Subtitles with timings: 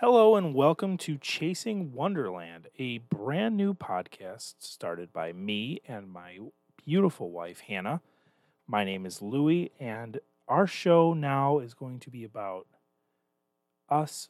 [0.00, 6.38] Hello and welcome to Chasing Wonderland, a brand new podcast started by me and my
[6.86, 8.00] beautiful wife, Hannah.
[8.68, 12.68] My name is Louie, and our show now is going to be about
[13.88, 14.28] us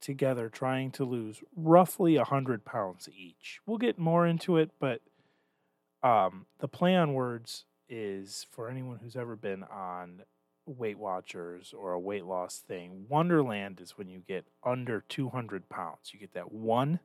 [0.00, 3.60] together trying to lose roughly 100 pounds each.
[3.66, 5.00] We'll get more into it, but
[6.02, 10.22] um, the play on words is for anyone who's ever been on
[10.66, 13.06] Weight Watchers or a weight loss thing.
[13.08, 16.12] Wonderland is when you get under 200 pounds.
[16.12, 17.00] You get that one,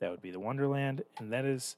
[0.00, 1.76] that would be the Wonderland, and that is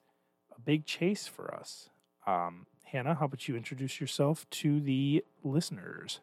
[0.56, 1.88] a big chase for us.
[2.26, 6.20] Um, Hannah, how about you introduce yourself to the listeners?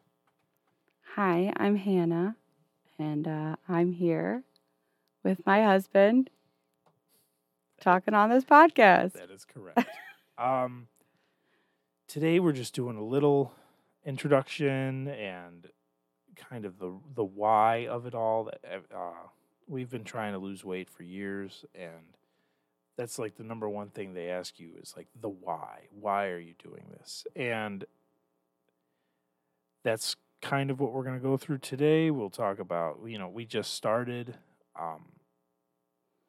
[1.14, 2.36] Hi, I'm Hannah,
[2.98, 4.42] and uh, I'm here
[5.24, 6.30] with my husband
[7.80, 9.14] talking on this podcast.
[9.14, 9.88] That is correct.
[10.38, 10.88] um,
[12.06, 13.52] today we're just doing a little
[14.04, 15.68] introduction and
[16.36, 18.44] kind of the the why of it all.
[18.44, 19.28] That uh,
[19.66, 22.16] we've been trying to lose weight for years, and
[22.96, 25.88] that's like the number one thing they ask you is like the why.
[25.90, 27.26] Why are you doing this?
[27.36, 27.84] And
[29.84, 32.10] that's kind of what we're going to go through today.
[32.10, 34.36] We'll talk about you know we just started.
[34.78, 35.06] Um,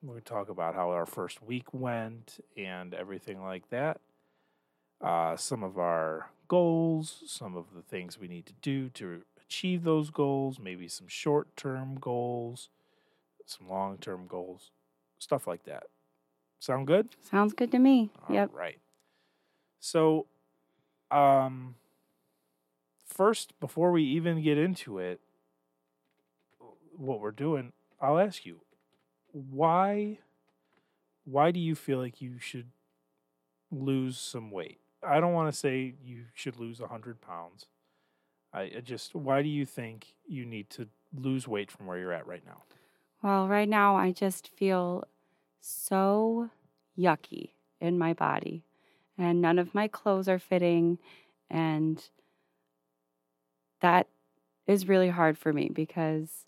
[0.01, 3.99] we'll talk about how our first week went and everything like that.
[5.01, 9.83] Uh, some of our goals, some of the things we need to do to achieve
[9.83, 12.69] those goals, maybe some short term goals,
[13.45, 14.71] some long term goals,
[15.17, 15.83] stuff like that.
[16.59, 17.15] Sound good?
[17.21, 18.09] Sounds good to me.
[18.27, 18.49] All yep.
[18.53, 18.79] right.
[19.79, 20.25] So,
[21.09, 21.75] um,
[23.07, 25.21] first, before we even get into it,
[26.97, 28.59] what we're doing, I'll ask you,
[29.31, 30.19] why,
[31.23, 32.67] why do you feel like you should
[33.71, 34.79] lose some weight?
[35.01, 37.65] I don't want to say you should lose 100 pounds.
[38.53, 42.27] I, just, why do you think you need to lose weight from where you're at
[42.27, 42.63] right now?
[43.21, 45.03] Well, right now I just feel
[45.61, 46.49] so
[46.97, 48.63] yucky in my body,
[49.17, 50.97] and none of my clothes are fitting,
[51.49, 52.03] and
[53.81, 54.07] that
[54.67, 56.45] is really hard for me because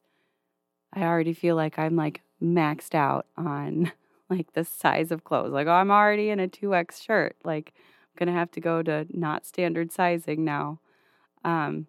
[0.94, 3.91] I already feel like I'm like maxed out on
[4.29, 5.51] like the size of clothes.
[5.51, 7.35] Like, oh, I'm already in a 2X shirt.
[7.44, 7.73] Like,
[8.21, 10.79] going to have to go to not standard sizing now
[11.43, 11.87] um,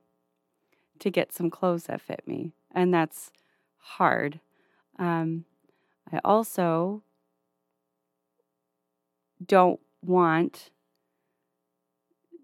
[0.99, 2.53] to get some clothes that fit me.
[2.75, 3.31] And that's
[3.77, 4.41] hard.
[4.99, 5.45] Um,
[6.11, 7.03] I also
[9.45, 10.71] don't want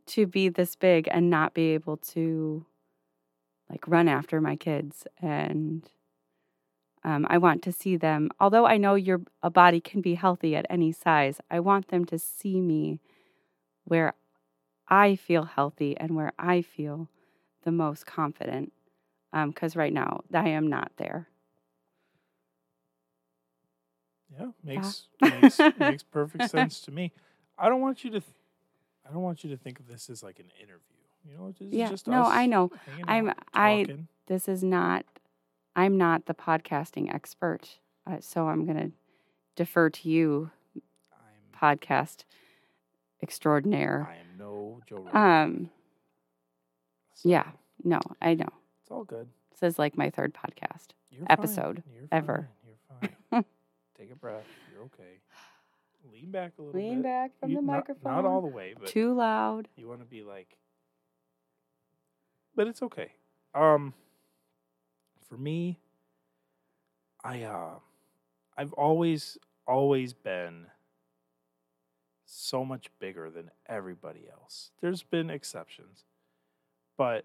[0.05, 2.67] to be this big and not be able to
[3.71, 5.91] like run after my kids and
[7.05, 10.57] um, i want to see them although i know your a body can be healthy
[10.57, 13.01] at any size i want them to see me
[13.89, 14.15] where
[14.89, 17.09] i feel healthy and where i feel
[17.65, 18.73] the most confident
[19.47, 21.29] because um, right now i am not there
[24.39, 25.41] yeah makes yeah.
[25.41, 27.13] makes, makes perfect sense to me
[27.59, 28.35] i don't want you to th-
[29.09, 30.99] i don't want you to think of this as like an interview
[31.29, 31.89] you know, this yeah.
[31.89, 32.71] just no, I know.
[33.05, 33.31] I'm.
[33.31, 33.87] Out, I.
[34.27, 35.05] This is not.
[35.77, 38.93] I'm not the podcasting expert, uh, so I'm going to
[39.55, 40.51] defer to you,
[41.13, 42.25] I'm, podcast
[43.23, 44.09] extraordinaire.
[44.11, 45.17] I am no Joe Rogan.
[45.17, 45.71] Um.
[47.15, 47.29] So.
[47.29, 47.47] Yeah.
[47.85, 48.49] No, I know.
[48.83, 49.29] It's all good.
[49.51, 52.49] This is like my third podcast You're episode You're ever.
[52.67, 53.45] You're fine.
[53.99, 54.45] Take a breath.
[54.73, 55.21] You're okay.
[56.13, 57.05] Lean back a little Lean bit.
[57.05, 58.13] back from you, the not, microphone.
[58.13, 59.69] Not all the way, but too loud.
[59.77, 60.59] You want to be like
[62.59, 63.13] but it's okay.
[63.55, 63.95] Um,
[65.29, 65.79] for me,
[67.23, 67.79] I uh,
[68.57, 70.67] I've always always been
[72.29, 74.71] so much bigger than everybody else.
[74.81, 76.05] There's been exceptions,
[76.97, 77.25] but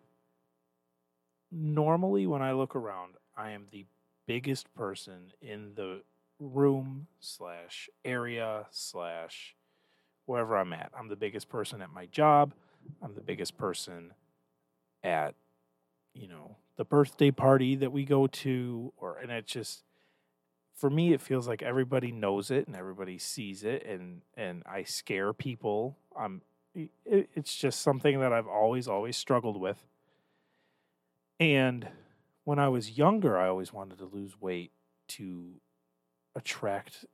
[1.52, 3.86] normally when I look around, I am the
[4.26, 6.02] biggest person in the
[6.40, 9.56] room slash area slash
[10.26, 10.92] wherever I'm at.
[10.98, 12.54] I'm the biggest person at my job.
[13.02, 14.14] I'm the biggest person
[15.04, 15.36] at
[16.14, 19.84] you know the birthday party that we go to or and it just
[20.74, 24.84] for me it feels like everybody knows it and everybody sees it and and I
[24.84, 25.98] scare people.
[26.18, 26.42] I'm
[26.76, 29.86] it, it's just something that I've always always struggled with.
[31.40, 31.88] And
[32.44, 34.72] when I was younger I always wanted to lose weight
[35.10, 35.62] to
[36.36, 37.06] attract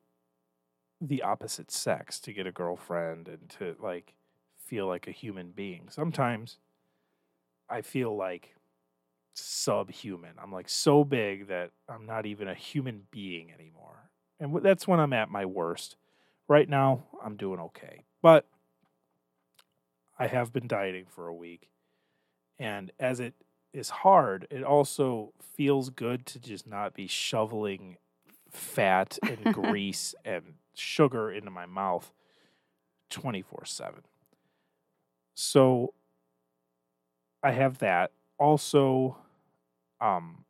[1.01, 4.13] the opposite sex to get a girlfriend and to like
[4.57, 5.87] feel like a human being.
[5.89, 6.57] Sometimes
[7.69, 8.55] I feel like
[9.39, 10.33] subhuman.
[10.41, 14.09] I'm like so big that I'm not even a human being anymore.
[14.39, 15.95] And that's when I'm at my worst.
[16.47, 18.05] Right now, I'm doing okay.
[18.21, 18.45] But
[20.17, 21.69] I have been dieting for a week.
[22.57, 23.33] And as it
[23.73, 27.97] is hard, it also feels good to just not be shoveling
[28.49, 32.11] fat and grease and sugar into my mouth
[33.09, 34.01] 24 7.
[35.35, 35.93] So
[37.41, 38.11] I have that.
[38.37, 39.17] Also,
[40.01, 40.45] um,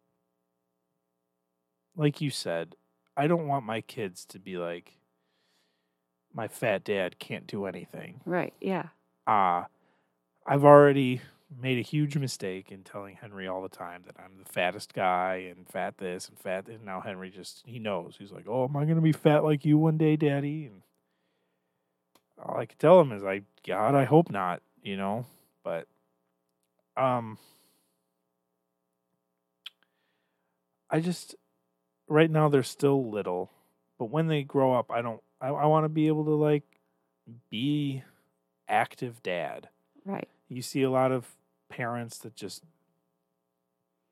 [1.96, 2.76] like you said,
[3.18, 4.96] I don't want my kids to be like,
[6.34, 8.22] my fat dad can't do anything.
[8.26, 8.54] Right.
[8.62, 8.88] Yeah.
[9.28, 9.66] Uh,
[10.46, 11.22] I've already
[11.62, 15.48] made a huge mistake in telling Henry all the time that I'm the fattest guy
[15.50, 16.76] and fat this and fat this.
[16.76, 18.16] And now Henry just, he knows.
[18.20, 20.68] He's like, oh, am I going to be fat like you one day, daddy?
[20.68, 20.84] And
[22.42, 25.26] all I can tell him is, I, God, I hope not, you know?
[25.64, 25.88] But,
[26.96, 27.38] um,
[30.90, 31.36] I just,
[32.08, 33.52] right now they're still little,
[33.98, 36.64] but when they grow up, I don't, I, I want to be able to like
[37.50, 38.04] be
[38.68, 39.70] active dad.
[40.06, 40.28] Right.
[40.48, 41.28] You see a lot of
[41.70, 42.64] parents that just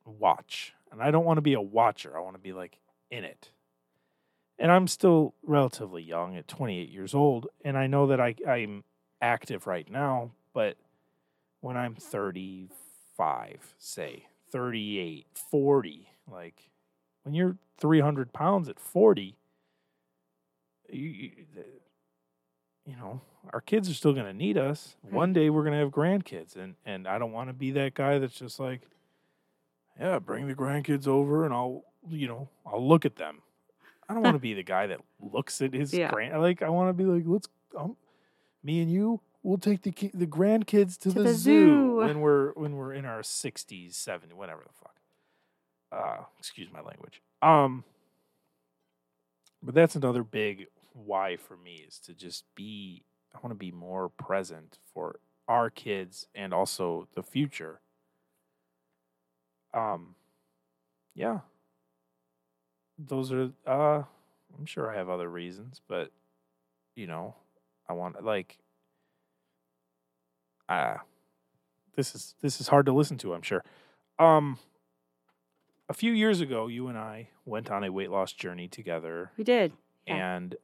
[0.05, 2.15] watch, and I don't want to be a watcher.
[2.15, 2.77] I want to be like
[3.09, 3.51] in it.
[4.59, 8.83] And I'm still relatively young at 28 years old, and I know that I, I'm
[9.21, 10.77] active right now, but
[11.61, 16.69] when I'm 35, say 38, 40, like
[17.23, 19.35] when you're 300 pounds at 40,
[20.89, 21.31] you, you,
[22.85, 23.21] you know,
[23.53, 24.95] our kids are still going to need us.
[25.03, 25.13] Right.
[25.13, 27.93] One day we're going to have grandkids, and and I don't want to be that
[27.93, 28.81] guy that's just like,
[29.99, 33.41] yeah, bring the grandkids over, and I'll you know I'll look at them.
[34.09, 36.09] I don't want to be the guy that looks at his Yeah.
[36.11, 36.39] grand.
[36.41, 37.47] Like I want to be like, let's
[37.77, 37.97] um,
[38.63, 39.21] me and you.
[39.43, 41.95] We'll take the ki- the grandkids to, To the, the zoo, zoo.
[41.97, 44.95] when we're when we're in our sixties, seventy, whatever the fuck.
[45.91, 47.21] Uh, excuse my language.
[47.41, 47.83] Um,
[49.61, 53.03] but that's another big why for me is to just be
[53.33, 57.81] I want to be more present for our kids and also the future.
[59.73, 60.15] Um
[61.13, 61.39] yeah.
[62.97, 64.03] Those are uh
[64.57, 66.11] I'm sure I have other reasons, but
[66.95, 67.35] you know,
[67.87, 68.57] I want like
[70.69, 71.01] ah
[71.95, 73.63] this is this is hard to listen to, I'm sure.
[74.19, 74.57] Um
[75.89, 79.43] a few years ago, you and I went on a weight loss journey together We
[79.43, 79.73] did.
[80.05, 80.35] Yeah.
[80.35, 80.55] and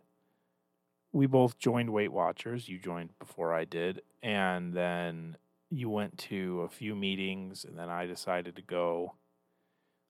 [1.11, 2.67] we both joined Weight Watchers.
[2.67, 5.37] You joined before I did, and then
[5.69, 9.13] you went to a few meetings, and then I decided to go.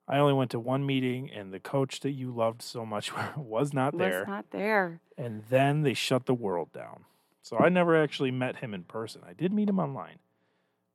[0.07, 3.73] I only went to one meeting, and the coach that you loved so much was
[3.73, 4.19] not there.
[4.19, 5.01] Was not there.
[5.17, 7.05] And then they shut the world down.
[7.41, 9.21] So I never actually met him in person.
[9.27, 10.19] I did meet him online,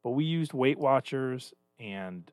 [0.03, 2.31] but we used Weight Watchers and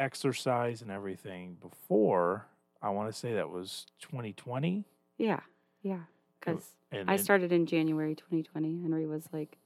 [0.00, 2.46] exercise and everything before.
[2.82, 4.84] I want to say that was 2020.
[5.18, 5.40] Yeah.
[5.82, 6.00] Yeah.
[6.40, 6.64] Because
[7.06, 8.80] I started in January 2020.
[8.80, 9.58] Henry was like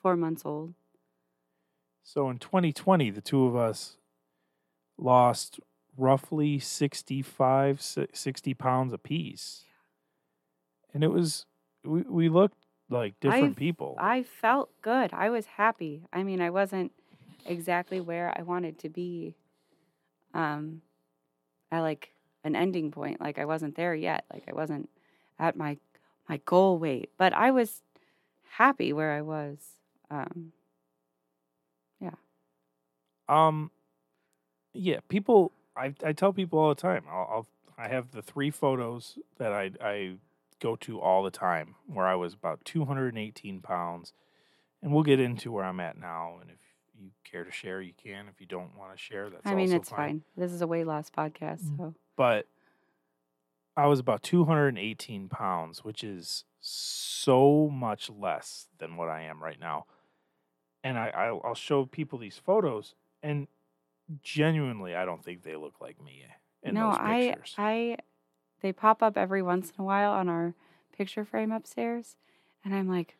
[0.00, 0.72] four months old.
[2.02, 3.96] So in 2020, the two of us
[4.96, 5.60] lost
[5.96, 7.80] roughly 65,
[8.12, 9.64] 60 pounds apiece.
[10.94, 11.44] And it was,
[11.84, 13.96] we, we looked like different I've- people.
[13.98, 15.10] I felt good.
[15.12, 16.06] I was happy.
[16.12, 16.92] I mean, I wasn't
[17.44, 19.34] exactly where I wanted to be
[20.34, 20.82] um
[21.70, 22.12] at like
[22.44, 23.20] an ending point.
[23.20, 24.24] Like I wasn't there yet.
[24.32, 24.90] Like I wasn't
[25.38, 25.78] at my
[26.28, 27.82] my goal weight, but I was
[28.50, 29.58] happy where I was.
[30.10, 30.52] Um
[32.00, 32.10] yeah.
[33.28, 33.70] Um,
[34.72, 35.52] yeah, people.
[35.76, 37.04] I I tell people all the time.
[37.10, 37.46] I'll, I'll
[37.76, 40.16] I have the three photos that I I
[40.60, 44.12] go to all the time where I was about 218 pounds,
[44.82, 46.38] and we'll get into where I'm at now.
[46.40, 46.58] And if
[47.00, 48.28] you care to share, you can.
[48.28, 49.52] If you don't want to share, that's fine.
[49.52, 50.22] I mean, it's fine.
[50.36, 51.76] This is a weight loss podcast, Mm.
[51.76, 52.46] so But
[53.76, 59.58] I was about 218 pounds, which is so much less than what I am right
[59.58, 59.86] now.
[60.84, 63.48] And I, I'll, I'll show people these photos, and
[64.22, 66.24] genuinely, I don't think they look like me
[66.62, 67.54] in no, those I pictures.
[67.58, 67.96] I
[68.60, 70.54] they pop up every once in a while on our
[70.96, 72.16] picture frame upstairs,
[72.64, 73.16] and I'm like,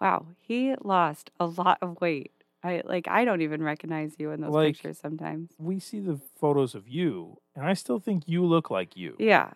[0.00, 2.32] wow, he lost a lot of weight.
[2.62, 5.52] I like I don't even recognize you in those Like- pictures sometimes.
[5.58, 9.14] we see the photos of you, and I still think you look like you.
[9.18, 9.52] Yeah,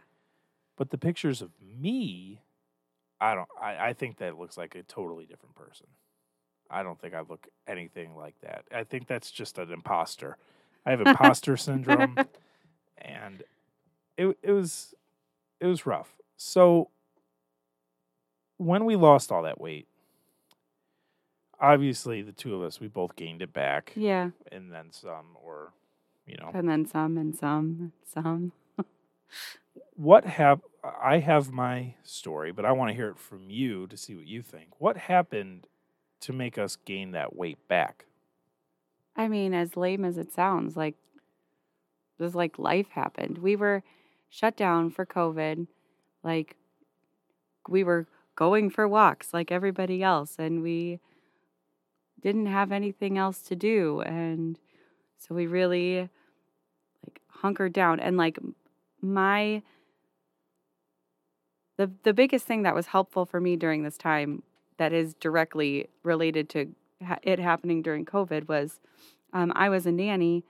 [0.77, 2.43] But the pictures of me,
[3.21, 3.49] I don't.
[3.61, 5.87] I, I think that looks like a totally different person.
[6.71, 8.65] I don't think I look anything like that.
[8.75, 10.39] I think that's just an imposter.
[10.87, 12.17] I have imposter syndrome,
[12.99, 13.43] and
[14.17, 14.95] it it was
[15.61, 16.15] it was rough.
[16.37, 16.89] So
[18.59, 19.89] when we lost all that weight,
[21.63, 25.73] obviously the two of us we both gained it back, yeah, and then some, or
[26.27, 28.53] you know, and then some, and some, and some.
[29.95, 33.97] what have I have my story, but I want to hear it from you to
[33.97, 34.69] see what you think.
[34.79, 35.69] What happened
[36.21, 38.05] to make us gain that weight back?
[39.17, 40.97] I mean, as lame as it sounds, like
[42.19, 43.39] it was like life happened.
[43.39, 43.83] We were
[44.29, 45.67] shut down for COVID.
[46.25, 46.57] Like
[47.69, 50.99] we were going for walks like everybody else and we
[52.23, 54.59] didn't have anything else to do and
[55.19, 56.09] so we really
[57.07, 58.39] like hunkered down and like
[59.01, 59.63] my
[61.77, 64.43] the the biggest thing that was helpful for me during this time
[64.77, 66.75] that is directly related to
[67.05, 68.81] ha- it happening during COVID was
[69.33, 70.45] um, I was a nanny,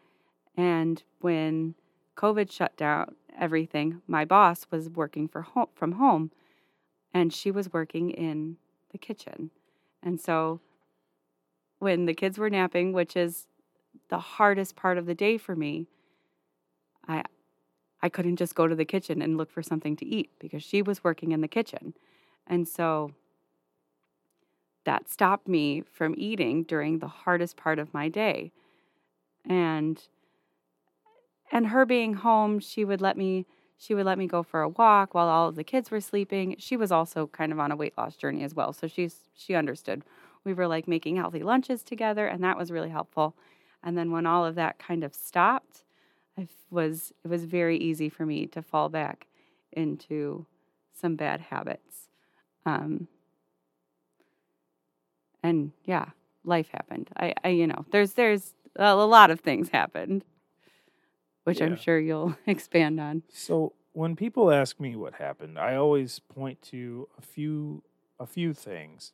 [0.57, 1.75] and when
[2.17, 6.33] COVID shut down everything, my boss was working for home, from home,
[7.15, 8.57] and she was working in
[8.91, 9.51] the kitchen,
[10.03, 10.61] and so
[11.83, 13.49] when the kids were napping, which is
[14.09, 15.89] the hardest part of the day for me,
[17.07, 17.25] I
[18.03, 20.83] I couldn't just go to the kitchen and look for something to eat because she
[20.83, 21.95] was working in the kitchen.
[22.47, 23.13] And so
[24.85, 28.53] that stopped me from eating during the hardest part of my day.
[29.49, 30.03] And
[31.51, 33.47] and her being home, she would let me
[33.77, 36.55] she would let me go for a walk while all of the kids were sleeping.
[36.59, 39.55] She was also kind of on a weight loss journey as well, so she's she
[39.55, 40.03] understood.
[40.45, 43.37] We were like making healthy lunches together and that was really helpful.
[43.83, 45.85] And then when all of that kind of stopped,
[46.39, 49.27] I was it was very easy for me to fall back
[49.73, 50.47] into
[50.93, 52.09] some bad habits.
[52.65, 53.09] Um,
[55.43, 56.07] and yeah,
[56.45, 57.11] life happened.
[57.17, 60.25] I, I, you know, there's there's a lot of things happened,
[61.45, 61.67] which Yeah.
[61.67, 63.23] I'm sure you'll expand on.
[63.29, 67.83] So when people ask me what happened, I always point to a few
[68.19, 69.13] a few things.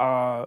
[0.00, 0.46] Uh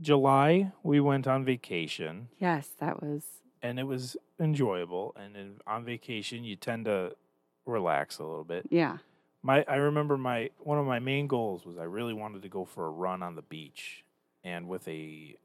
[0.00, 3.24] July we went on vacation Yes, that was
[3.62, 7.16] and it was enjoyable and in, on vacation you tend to
[7.64, 8.66] relax a little bit.
[8.70, 8.98] yeah.
[9.42, 12.64] My I remember my one of my main goals was I really wanted to go
[12.64, 14.04] for a run on the beach
[14.44, 15.36] and with a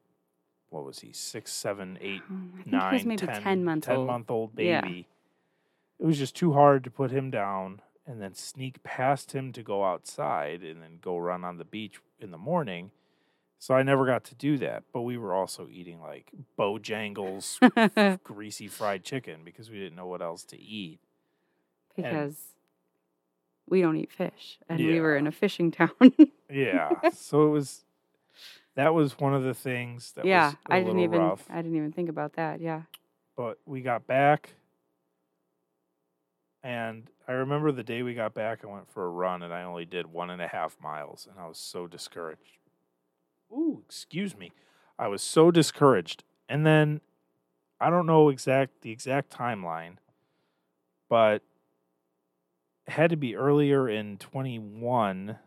[0.70, 4.08] what was he, six, seven, eight, Um, think nine, maybe 10 ten months 10 old.
[4.08, 4.70] month old baby.
[4.70, 4.82] Yeah.
[4.82, 5.08] baby.
[6.00, 9.62] It was just too hard to put him down and then sneak past him to
[9.64, 12.92] go outside and then go run on the beach in the morning.
[13.62, 14.86] So I never got to do that.
[14.92, 17.60] But we were also eating like Bojangles
[18.24, 21.00] greasy fried chicken because we didn't know what else to eat.
[21.96, 22.38] because
[23.70, 25.92] we don't eat fish, and we were in a fishing town.
[26.52, 26.90] Yeah.
[27.14, 27.86] so it was
[28.76, 31.46] that was one of the things that yeah, I didn't even rough.
[31.48, 32.60] I didn't even think about that.
[32.62, 32.82] Yeah.
[33.38, 34.50] but we got back
[36.64, 39.64] and i remember the day we got back i went for a run and i
[39.64, 42.58] only did one and a half miles and i was so discouraged
[43.52, 44.52] ooh excuse me.
[45.00, 46.24] I was so discouraged.
[46.50, 47.02] And then
[47.80, 49.96] i don't know exact the exact timeline
[51.10, 51.42] but
[52.86, 55.38] it had to be earlier in 21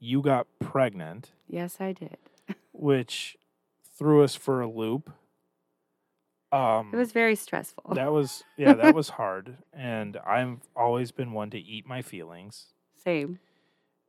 [0.00, 1.32] you got pregnant.
[1.48, 2.18] Yes, I did.
[2.72, 3.36] which
[3.96, 5.10] threw us for a loop.
[6.52, 7.94] Um It was very stressful.
[7.94, 9.56] that was yeah that was hard.
[9.72, 12.66] And i've always been one to eat my feelings.
[13.02, 13.38] Same.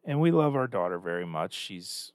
[0.03, 1.53] and we love our daughter very much.
[1.53, 2.11] She's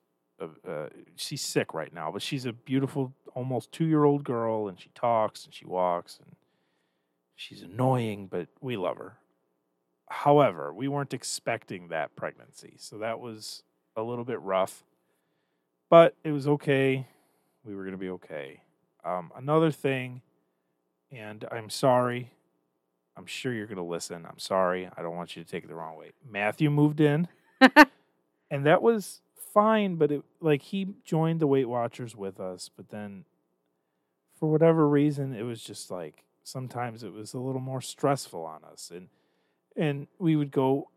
[0.69, 4.79] uh, she's sick right now but she's a beautiful almost two year old girl and
[4.81, 6.37] she talks and she walks and
[7.35, 9.15] she's annoying but we love her.
[10.09, 13.63] However we weren't expecting that pregnancy so that was
[13.97, 14.85] a little bit rough
[15.91, 17.07] but it was okay.
[17.65, 18.61] We were going to be okay.
[19.05, 20.23] Um, another thing
[21.13, 22.31] and i'm sorry
[23.17, 25.69] i'm sure you're going to listen i'm sorry i don't want you to take it
[25.69, 26.13] the wrong way.
[26.29, 27.29] Matthew moved in
[28.51, 29.21] and that was
[29.55, 33.25] fine but it like he joined the weight watchers with us but then
[34.39, 38.63] for whatever reason it was just like sometimes it was a little more stressful on
[38.65, 39.09] us and
[39.77, 40.91] and we would go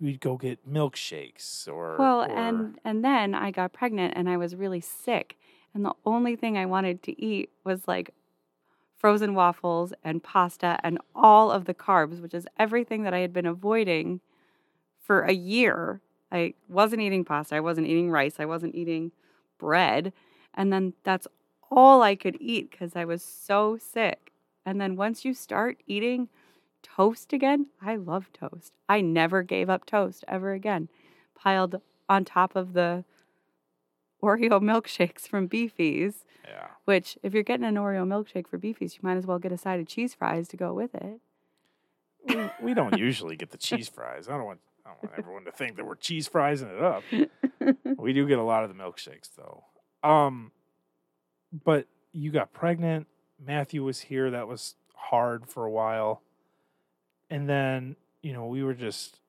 [0.00, 4.36] we'd go get milkshakes or Well, or- and and then I got pregnant and I
[4.36, 5.36] was really sick,
[5.74, 8.10] and the only thing I wanted to eat was like
[8.96, 13.32] frozen waffles and pasta and all of the carbs, which is everything that I had
[13.32, 14.20] been avoiding
[15.00, 16.00] for a year.
[16.32, 19.12] I wasn't eating pasta, I wasn't eating rice, I wasn't eating
[19.58, 20.12] bread,
[20.54, 21.26] and then that's
[21.70, 24.32] all I could eat because I was so sick.
[24.66, 26.28] And then once you start eating
[26.82, 28.72] toast again, I love toast.
[28.88, 30.88] I never gave up toast ever again.
[31.34, 33.04] Piled on top of the
[34.22, 39.00] Oreo milkshakes from Beefy's, yeah which if you're getting an Oreo milkshake for Beefy's, you
[39.02, 41.20] might as well get a side of cheese fries to go with it.
[42.28, 44.60] we, we don't usually get the cheese fries i don't want
[44.90, 47.02] i don't want everyone to think that we're cheese fries it up
[47.98, 49.64] We do get a lot of the milkshakes though.
[50.02, 50.52] Um
[51.52, 53.06] but you got pregnant,
[53.44, 56.22] Matthew was here, that was hard for a while.
[57.28, 59.20] And then, you know, we were just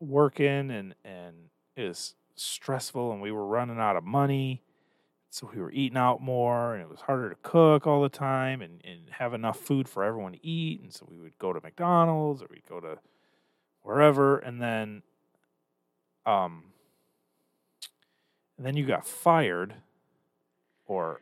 [0.00, 1.34] working and and
[1.76, 4.62] it was stressful and we were running out of money.
[5.30, 8.62] so we were eating out more and it was harder to cook all the time
[8.62, 11.60] and, and have enough food for everyone to eat and so we would go to
[11.60, 12.98] mcdonald's or we'd go to
[13.88, 15.02] wherever and then
[16.26, 16.64] um
[18.58, 19.72] and then you got fired
[20.86, 21.20] or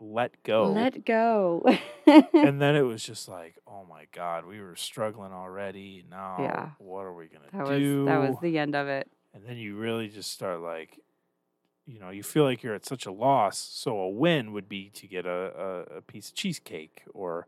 [0.00, 1.64] let go Let go.
[2.06, 6.70] and then it was just like oh my god we were struggling already now Yeah.
[6.78, 9.08] what are we gonna that was do that was the end of it.
[9.32, 10.98] and then you really just start like
[11.86, 14.90] you know you feel like you're at such a loss so a win would be
[14.90, 17.46] to get a, a, a piece of cheesecake or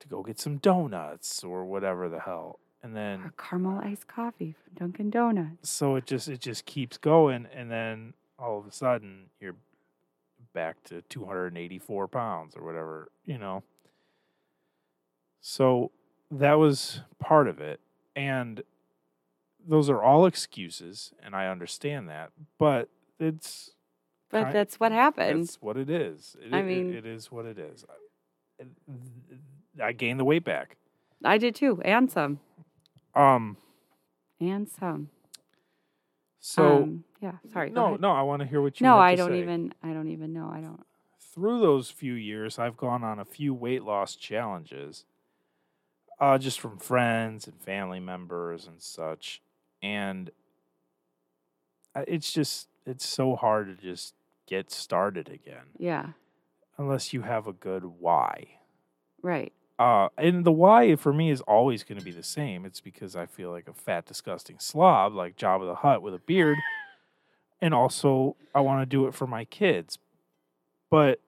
[0.00, 4.54] to go get some donuts or whatever the hell and then Or caramel iced coffee
[4.62, 5.68] from Dunkin' Donuts.
[5.68, 9.56] so it just it just keeps going and then all of a sudden you're
[10.54, 13.62] back to 284 pounds or whatever you know?
[15.40, 15.90] So
[16.30, 17.80] that was part of it
[18.16, 18.62] and
[19.66, 23.70] those are all excuses and i understand that but it's
[24.30, 25.40] But Ki- that's what happened.
[25.44, 26.36] that's what it is.
[26.40, 27.84] It- I it- mean- it is what it is.
[28.60, 28.64] I-
[29.82, 30.76] i gained the weight back.
[31.24, 32.38] I did too, and some,
[33.14, 33.56] um
[34.40, 35.08] and some.
[36.40, 37.32] so um, yeah.
[37.52, 37.70] Sorry.
[37.70, 39.40] no no i want to hear what you no, I don't say.
[39.40, 39.74] even.
[39.82, 40.50] I don't even know.
[40.52, 40.84] I don't.
[41.34, 45.04] through those few years, I've gone on a few weight loss challenges,
[46.20, 49.40] uh, just from friends and family members and such.
[49.82, 50.30] And
[52.06, 54.14] it's just, it's so hard to just
[54.46, 56.10] get started again Yeah.
[56.76, 58.58] unless you have a good why.
[59.22, 59.52] Right.
[59.78, 62.64] Uh, and the why for me is always going to be the same.
[62.64, 66.18] It's because I feel like a fat, disgusting slob, like Jabba the Hutt with a
[66.18, 66.58] beard.
[67.60, 69.98] And also, I want to do it for my kids.
[70.90, 71.20] But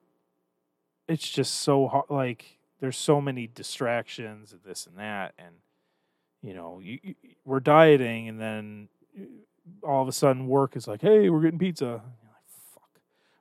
[1.07, 2.05] it's just so hard.
[2.09, 5.33] Like, there's so many distractions and this and that.
[5.37, 5.55] And,
[6.41, 7.15] you know, you, you,
[7.45, 11.59] we're dieting, and then uh, all of a sudden work is like, hey, we're getting
[11.59, 11.85] pizza.
[11.85, 12.01] Like,
[12.73, 12.99] fuck.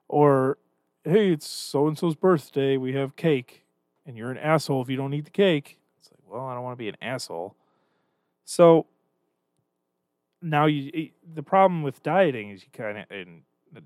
[0.08, 0.58] Or,
[1.04, 2.76] hey, it's so and so's birthday.
[2.76, 3.64] We have cake
[4.10, 5.78] and you're an asshole if you don't eat the cake.
[6.00, 7.54] It's like, well, I don't want to be an asshole.
[8.44, 8.86] So
[10.42, 13.42] now you the problem with dieting is you kind of in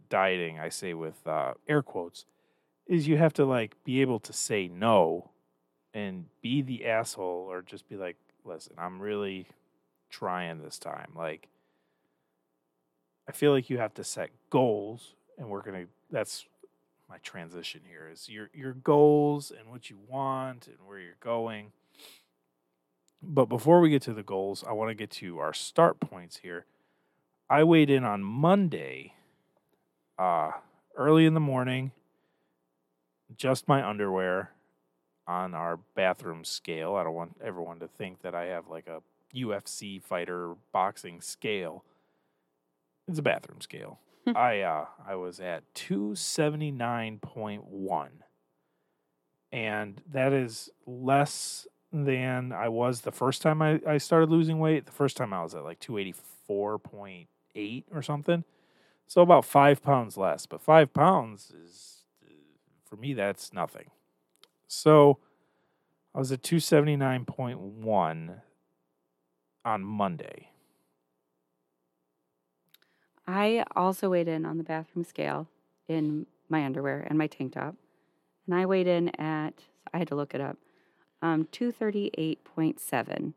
[0.08, 2.24] dieting I say with uh, air quotes
[2.86, 5.30] is you have to like be able to say no
[5.92, 9.46] and be the asshole or just be like, listen, I'm really
[10.08, 11.12] trying this time.
[11.14, 11.48] Like
[13.28, 16.46] I feel like you have to set goals and we're to that's
[17.08, 21.72] my transition here is your your goals and what you want and where you're going.
[23.22, 26.38] But before we get to the goals, I want to get to our start points
[26.38, 26.66] here.
[27.48, 29.14] I weighed in on Monday,
[30.18, 30.52] uh,
[30.96, 31.92] early in the morning,
[33.36, 34.50] just my underwear
[35.26, 36.94] on our bathroom scale.
[36.96, 39.02] I don't want everyone to think that I have like a
[39.34, 41.84] UFC fighter boxing scale.
[43.08, 43.98] It's a bathroom scale.
[44.26, 48.08] I uh I was at 279.1
[49.52, 54.86] and that is less than I was the first time I, I started losing weight.
[54.86, 58.42] The first time I was at like 284.8 or something.
[59.06, 60.46] So about five pounds less.
[60.46, 62.02] But five pounds is,
[62.84, 63.92] for me, that's nothing.
[64.66, 65.20] So
[66.12, 68.40] I was at 279.1
[69.64, 70.48] on Monday.
[73.26, 75.48] I also weighed in on the bathroom scale
[75.88, 77.74] in my underwear and my tank top.
[78.46, 79.54] And I weighed in at,
[79.92, 80.58] I had to look it up,
[81.22, 83.32] um, 238.7,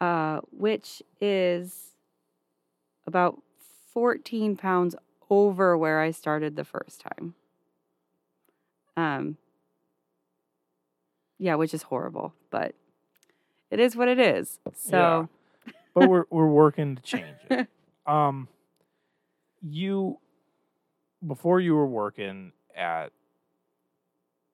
[0.00, 1.90] uh, which is
[3.06, 3.42] about
[3.92, 4.94] 14 pounds
[5.28, 7.34] over where I started the first time.
[8.96, 9.36] Um,
[11.38, 12.74] yeah, which is horrible, but
[13.70, 14.58] it is what it is.
[14.74, 15.28] So,
[15.94, 17.68] but we're we're working to change it.
[18.06, 18.48] Um,
[19.62, 20.18] you
[21.26, 23.12] before you were working at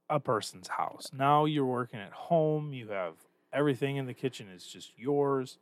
[0.09, 1.11] a person's house.
[1.13, 2.73] Now you're working at home.
[2.73, 3.15] You have
[3.53, 5.59] everything in the kitchen is just yours.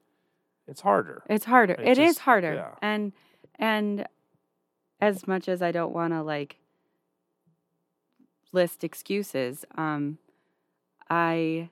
[0.67, 1.23] It's harder.
[1.29, 1.75] It's harder.
[1.75, 2.55] It It is just- harder.
[2.55, 2.75] yeah.
[2.83, 3.13] And
[3.59, 4.07] and
[5.01, 6.57] as much as I don't want to like
[8.53, 10.19] list excuses, um
[11.11, 11.69] I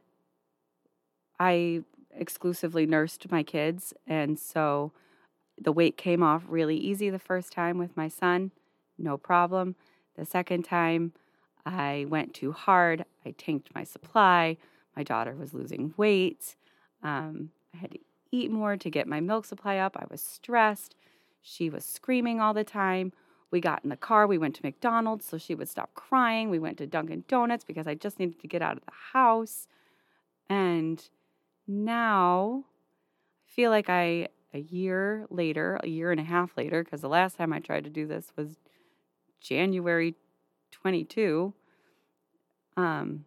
[1.40, 1.82] I
[2.14, 4.92] exclusively nursed my kids and so
[5.62, 8.50] the weight came off really easy the first time with my son,
[8.98, 9.76] no problem.
[10.16, 11.12] The second time
[11.64, 13.04] I went too hard.
[13.24, 14.56] I tanked my supply.
[14.96, 16.56] My daughter was losing weight.
[17.02, 17.98] Um, I had to
[18.30, 19.96] eat more to get my milk supply up.
[19.96, 20.94] I was stressed.
[21.40, 23.12] She was screaming all the time.
[23.50, 24.26] We got in the car.
[24.26, 26.48] We went to McDonald's so she would stop crying.
[26.48, 29.68] We went to Dunkin' Donuts because I just needed to get out of the house.
[30.48, 31.06] And
[31.66, 32.64] now
[33.46, 37.08] I feel like I, a year later, a year and a half later, because the
[37.08, 38.56] last time I tried to do this was
[39.40, 40.14] January
[40.70, 41.52] 22,
[42.76, 43.24] um,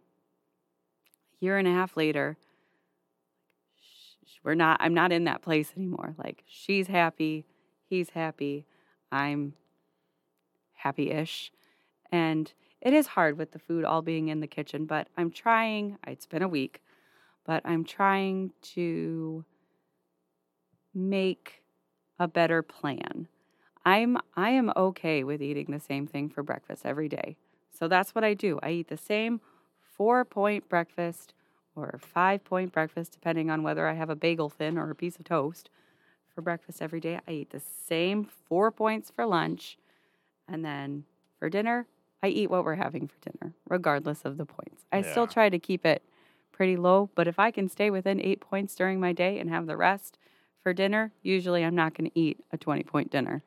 [1.41, 2.37] a year and a half later,
[4.43, 6.13] we're not, I'm not in that place anymore.
[6.23, 7.45] Like, she's happy,
[7.89, 8.65] he's happy,
[9.11, 9.53] I'm
[10.73, 11.51] happy ish.
[12.11, 15.97] And it is hard with the food all being in the kitchen, but I'm trying,
[16.05, 16.81] it's been a week,
[17.43, 19.43] but I'm trying to
[20.95, 21.61] make
[22.17, 23.27] a better plan.
[23.83, 27.35] I'm I am okay with eating the same thing for breakfast every day.
[27.77, 28.59] So that's what I do.
[28.63, 29.41] I eat the same
[29.99, 31.33] 4-point breakfast
[31.75, 35.25] or 5-point breakfast depending on whether I have a bagel thin or a piece of
[35.25, 35.69] toast
[36.33, 37.19] for breakfast every day.
[37.27, 39.77] I eat the same 4 points for lunch
[40.47, 41.03] and then
[41.37, 41.85] for dinner,
[42.23, 44.85] I eat what we're having for dinner regardless of the points.
[44.91, 46.01] I still try to keep it
[46.51, 49.67] pretty low, but if I can stay within 8 points during my day and have
[49.67, 50.17] the rest
[50.65, 53.43] for dinner, usually I'm not going to eat a 20 point dinner.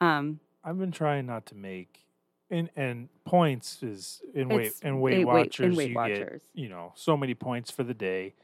[0.00, 2.04] Um, I've been trying not to make
[2.48, 6.42] and and points is in weight Weight weight- Watchers in Weight you Watchers.
[6.54, 8.34] get you know so many points for the day.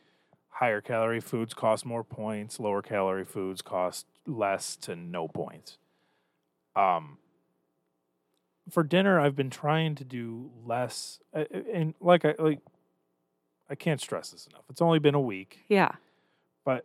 [0.48, 2.58] Higher calorie foods cost more points.
[2.58, 5.78] Lower calorie foods cost less to no points.
[6.74, 7.18] Um,
[8.68, 12.58] for dinner, I've been trying to do less, uh, uh, and like I like,
[13.70, 14.64] I can't stress this enough.
[14.70, 15.92] It's only been a week, yeah.
[16.64, 16.84] but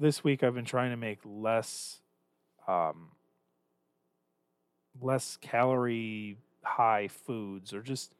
[0.00, 2.00] this week I've been trying to make less,
[2.66, 3.08] um,
[5.00, 8.12] less calorie high foods or just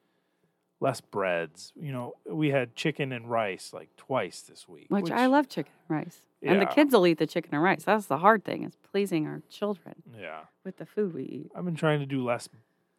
[0.79, 1.73] less breads.
[1.81, 5.73] You know, we had chicken and rice like twice this week, Which, I love chicken
[5.88, 6.19] and rice.
[6.43, 7.85] And the kids will eat the chicken and rice.
[7.85, 11.51] That's the hard thing is pleasing our children Yeah, with the food we eat.
[11.55, 12.49] I've been trying to do less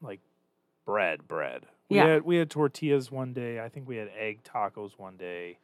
[0.02, 0.20] like
[0.86, 1.28] bread.
[1.28, 1.66] Bread.
[1.90, 2.06] We Yeah.
[2.08, 3.60] had we had tortillas one day.
[3.60, 5.58] I think we had egg tacos one day.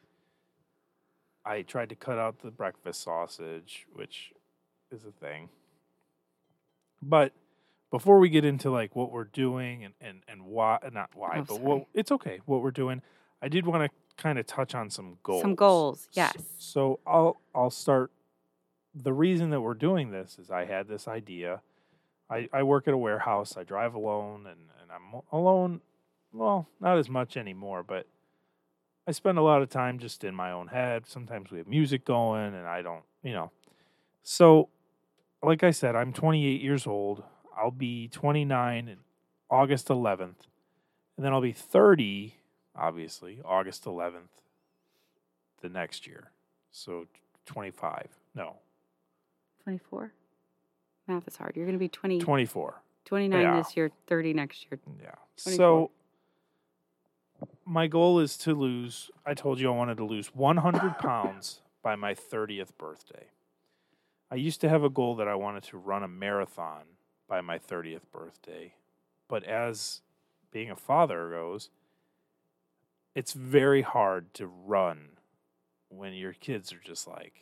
[1.47, 4.33] I tried to cut out the breakfast sausage, which
[4.91, 5.49] is a thing.
[7.01, 7.33] But
[7.91, 11.43] before we get into like what we're doing and and and why not why, Oh,
[11.47, 13.01] but what it's okay what we're doing.
[13.41, 15.41] I did want to kind of touch on some goals.
[15.41, 16.33] Some goals, yes.
[16.57, 18.11] So I'll I'll start.
[18.95, 21.61] The reason that we're doing this is I had this idea.
[22.29, 23.55] I, I work at a warehouse.
[23.55, 25.81] I drive alone, and, and I'm alone.
[26.33, 28.07] Well, not as much anymore, but
[29.07, 31.07] I spend a lot of time just in my own head.
[31.07, 33.51] Sometimes we have music going, and I don't, you know.
[34.23, 34.67] So,
[35.41, 37.23] like I said, I'm 28 years old.
[37.57, 38.97] I'll be 29 in
[39.49, 40.45] August 11th,
[41.15, 42.35] and then I'll be 30,
[42.75, 44.43] obviously, August 11th
[45.61, 46.31] the next year.
[46.71, 47.07] So
[47.45, 48.07] 25.
[48.35, 48.57] No,
[49.63, 50.11] 24?
[51.07, 51.55] Math is hard.
[51.55, 52.81] You're going to be 20, 24.
[53.05, 53.55] 29 yeah.
[53.55, 54.79] this year, 30 next year.
[55.01, 55.11] Yeah.
[55.41, 55.55] 24.
[55.55, 55.91] So
[57.67, 59.11] my goal is to lose.
[59.25, 63.27] I told you I wanted to lose 100 pounds by my 30th birthday.
[64.31, 66.83] I used to have a goal that I wanted to run a marathon
[67.27, 68.73] by my 30th birthday,
[69.27, 70.01] but as
[70.51, 71.69] being a father goes,
[73.15, 75.09] it's very hard to run
[75.89, 77.33] when your kids are just like,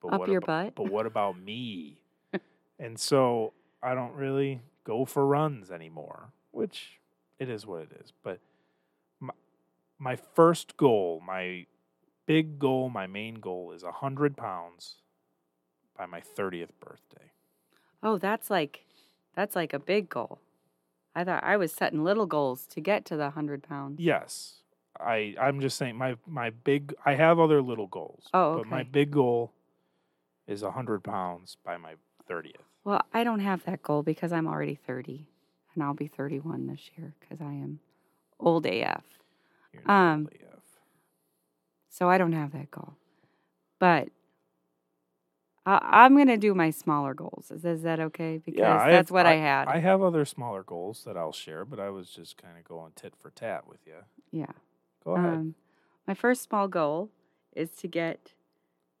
[0.00, 0.74] but Up what your about, butt?
[0.74, 2.02] But what about me?
[2.78, 7.00] and so I don't really go for runs anymore, which
[7.38, 8.12] it is what it is.
[8.22, 8.40] But
[10.02, 11.64] my first goal, my
[12.26, 14.96] big goal, my main goal is 100 pounds
[15.96, 17.30] by my 30th birthday.
[18.02, 18.84] Oh, that's like
[19.36, 20.40] that's like a big goal.
[21.14, 24.00] I thought I was setting little goals to get to the 100 pounds.
[24.00, 24.56] Yes.
[24.98, 28.24] I I'm just saying my my big I have other little goals.
[28.34, 28.62] Oh, okay.
[28.62, 29.52] But my big goal
[30.48, 31.94] is 100 pounds by my
[32.28, 32.56] 30th.
[32.84, 35.28] Well, I don't have that goal because I'm already 30
[35.74, 37.78] and I'll be 31 this year because I am
[38.40, 39.04] old AF.
[39.86, 40.28] Um.
[41.88, 42.94] So I don't have that goal.
[43.78, 44.08] But
[45.66, 47.50] I, I'm going to do my smaller goals.
[47.50, 48.38] Is, is that okay?
[48.44, 49.68] Because I that's have- what I, had.
[49.68, 52.92] I have other smaller goals that I'll share, but I was just kind of going
[52.96, 53.96] tit for tat with you.
[54.30, 54.46] yeah.
[55.04, 55.30] Go ahead.
[55.34, 55.54] Um,
[56.06, 57.10] my first small goal
[57.54, 58.32] is to get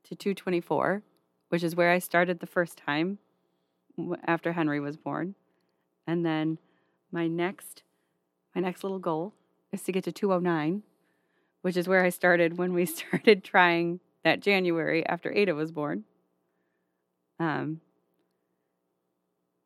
[0.04, 1.02] to 224,
[1.48, 3.18] which is where I started the first time
[4.26, 5.34] after Henry was born.
[6.06, 6.58] And then
[7.12, 7.84] my next
[8.54, 9.32] my next little goal
[9.72, 10.82] is to get to 209,
[11.62, 16.04] which is where I started when we started trying that January after Ada was born.
[17.40, 17.80] Um,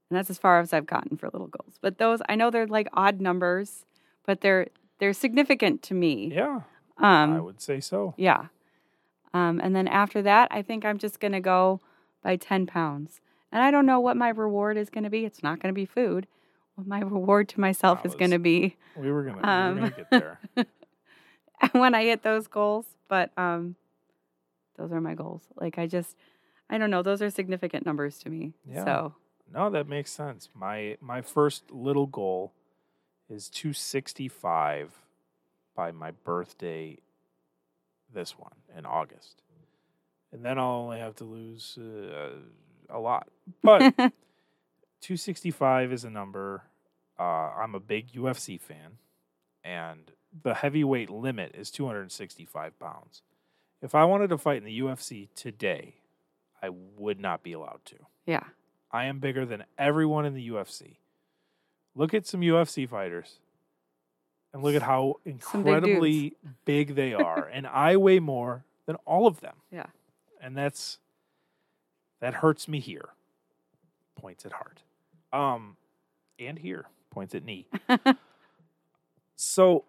[0.09, 1.75] and that's as far as I've gotten for little goals.
[1.81, 3.85] But those I know they're like odd numbers,
[4.25, 6.33] but they're they're significant to me.
[6.33, 6.61] yeah,
[6.97, 8.15] Um, I would say so.
[8.17, 8.47] yeah.
[9.35, 11.81] Um, and then after that, I think I'm just going to go
[12.23, 13.21] by 10 pounds.
[13.53, 15.27] And I don't know what my reward is going to be.
[15.27, 16.27] It's not going to be food.
[16.77, 20.11] What my reward to myself is going to be We were we Um, gonna get
[20.11, 20.41] there.
[21.73, 22.87] when I hit those goals.
[23.09, 23.77] But um,
[24.77, 25.43] those are my goals.
[25.57, 26.17] Like, I just,
[26.69, 27.03] I don't know.
[27.03, 28.53] Those are significant numbers to me.
[28.69, 28.85] Yeah.
[28.85, 29.15] So,
[29.53, 30.51] No, that makes sense.
[30.55, 32.53] My my first little goal
[33.31, 34.91] is 265
[35.75, 36.99] by my birthday
[38.13, 39.43] this one in August.
[40.33, 42.31] And then I'll only have to lose uh,
[42.91, 43.29] a lot.
[43.63, 43.95] But
[45.01, 46.63] 265 is a number.
[47.19, 48.99] Uh, I'm a big UFC fan,
[49.65, 50.11] and
[50.43, 53.23] the heavyweight limit is 265 pounds.
[53.83, 55.97] If I wanted to fight in the UFC today,
[56.63, 57.97] I would not be allowed to.
[58.27, 58.45] Yeah.
[58.91, 60.97] I am bigger than everyone in the UFC.
[61.95, 63.39] Look at some UFC fighters
[64.53, 67.47] and look at how Some big incredibly big they are.
[67.53, 69.57] and I weigh more than all of them.
[69.71, 69.87] Yeah.
[70.41, 70.99] And that's
[72.21, 73.11] that hurts me here.
[74.17, 74.83] Points at heart.
[75.33, 75.77] Um
[76.39, 77.67] and here, points at knee.
[79.37, 79.85] So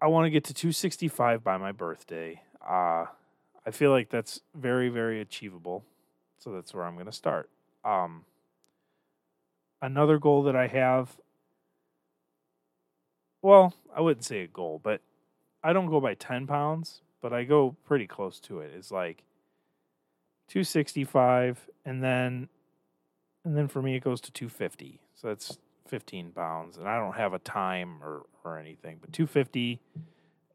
[0.00, 2.42] I want to get to 265 by my birthday.
[2.66, 3.04] Uh,
[3.66, 5.84] I feel like that's very, very achievable.
[6.38, 7.50] So that's where I'm going to start.
[7.84, 8.24] Um,
[9.82, 11.16] another goal that I have,
[13.42, 15.02] well, I wouldn't say a goal, but
[15.62, 18.72] I don't go by 10 pounds, but I go pretty close to it.
[18.74, 19.22] It's like
[20.48, 22.48] 265, and then,
[23.44, 25.00] and then for me it goes to 250.
[25.14, 29.80] So that's 15 pounds and I don't have a time or, or anything, but 250.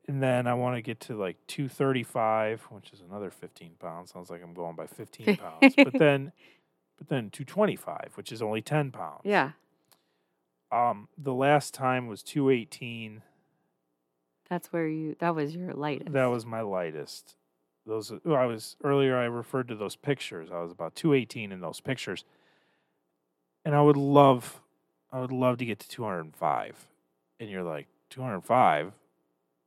[0.08, 4.12] And then I want to get to like 235, which is another 15 pounds.
[4.12, 5.76] Sounds like I'm going by 15 pounds.
[5.78, 6.34] But then,
[6.98, 9.22] but then 225, which is only 10 pounds.
[9.24, 9.52] yeah.
[10.72, 13.22] Um, the last time was 218.
[14.50, 16.12] That's where you, that was your lightest.
[16.14, 17.36] That was my lightest.
[17.86, 19.16] Those I was earlier.
[19.16, 20.50] I referred to those pictures.
[20.52, 22.24] I was about 218 in those pictures,
[23.66, 24.62] and I would love,
[25.12, 26.88] I would love to get to 205.
[27.40, 28.94] And you're like 205.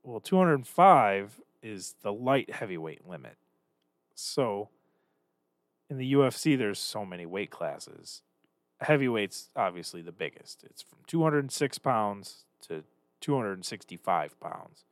[0.02, 3.36] Well, 205 is the light heavyweight limit.
[4.14, 4.68] So,
[5.90, 8.22] in the UFC, there's so many weight classes.
[8.82, 10.64] Heavyweight's obviously the biggest.
[10.64, 12.84] It's from 206 pounds to
[13.20, 14.84] 265 pounds.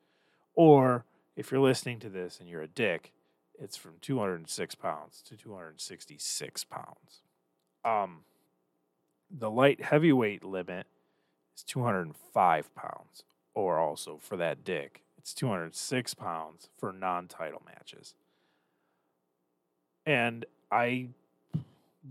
[0.54, 1.04] Or
[1.36, 3.12] if you're listening to this and you're a dick,
[3.58, 7.22] it's from 206 pounds to 266 pounds.
[7.84, 8.20] Um,
[9.30, 10.86] the light heavyweight limit
[11.56, 18.14] is 205 pounds, or also for that dick, it's 206 pounds for non title matches.
[20.06, 21.08] And I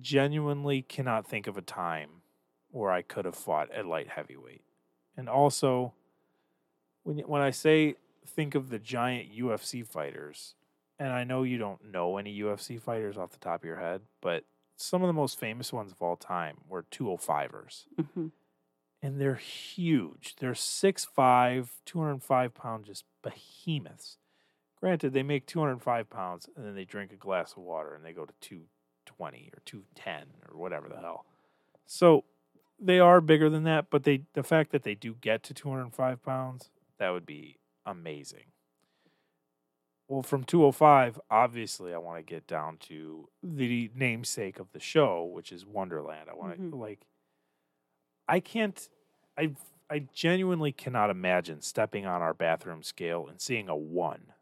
[0.02, 2.10] genuinely cannot think of a time
[2.72, 4.64] where I could have fought at light heavyweight.
[5.16, 5.94] And also,
[7.04, 7.96] when when I say
[8.26, 10.56] think of the giant UFC fighters,
[10.98, 14.02] and I know you don't know any UFC fighters off the top of your head,
[14.22, 14.44] but
[14.84, 17.86] some of the most famous ones of all time were 205ers.
[18.14, 18.28] hmm
[19.02, 20.36] And they're huge.
[20.40, 24.18] They're 6'5, 205 pound, just behemoths.
[24.80, 28.12] Granted, they make 205 pounds and then they drink a glass of water and they
[28.12, 31.26] go to 220 or 210 or whatever the hell.
[31.86, 32.26] So
[32.80, 36.22] they are bigger than that, but they the fact that they do get to 205
[36.24, 36.70] pounds,
[37.00, 38.53] that would be amazing.
[40.14, 45.24] Well, from 205, obviously, I want to get down to the namesake of the show,
[45.24, 46.30] which is Wonderland.
[46.30, 46.80] I want to, Mhm.
[46.80, 47.08] like,
[48.28, 48.90] I can't,
[49.36, 49.56] I,
[49.90, 54.34] I genuinely cannot imagine stepping on our bathroom scale and seeing a one.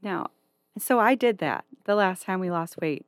[0.00, 0.30] Now,
[0.78, 3.04] so I did that the last time we lost weight.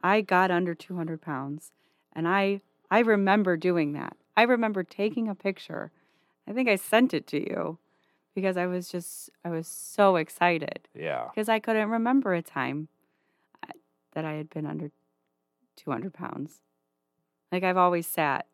[0.00, 1.72] I got under 200 pounds
[2.12, 4.16] and I I remember doing that.
[4.36, 5.90] I remember taking a picture.
[6.46, 7.79] I think I sent it to you
[8.34, 11.28] because I was just I was so excited Yeah.
[11.34, 12.88] because I couldn't remember a time
[13.62, 13.72] uh,
[14.12, 14.90] that I had been under
[15.76, 16.60] 200 pounds.
[17.50, 18.46] Like I've always sat.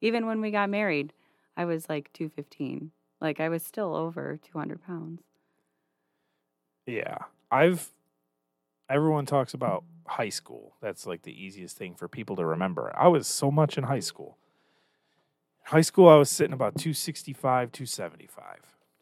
[0.00, 1.12] Even when we got married,
[1.56, 2.90] I was like 215.
[3.20, 5.20] Like I was still over 200 pounds.
[6.86, 7.18] Yeah.
[7.50, 7.90] I've
[8.88, 10.74] everyone talks about high school.
[10.80, 12.92] That's like the easiest thing for people to remember.
[12.96, 14.36] I was so much in high school.
[15.64, 18.56] High school I was sitting about 265, 275.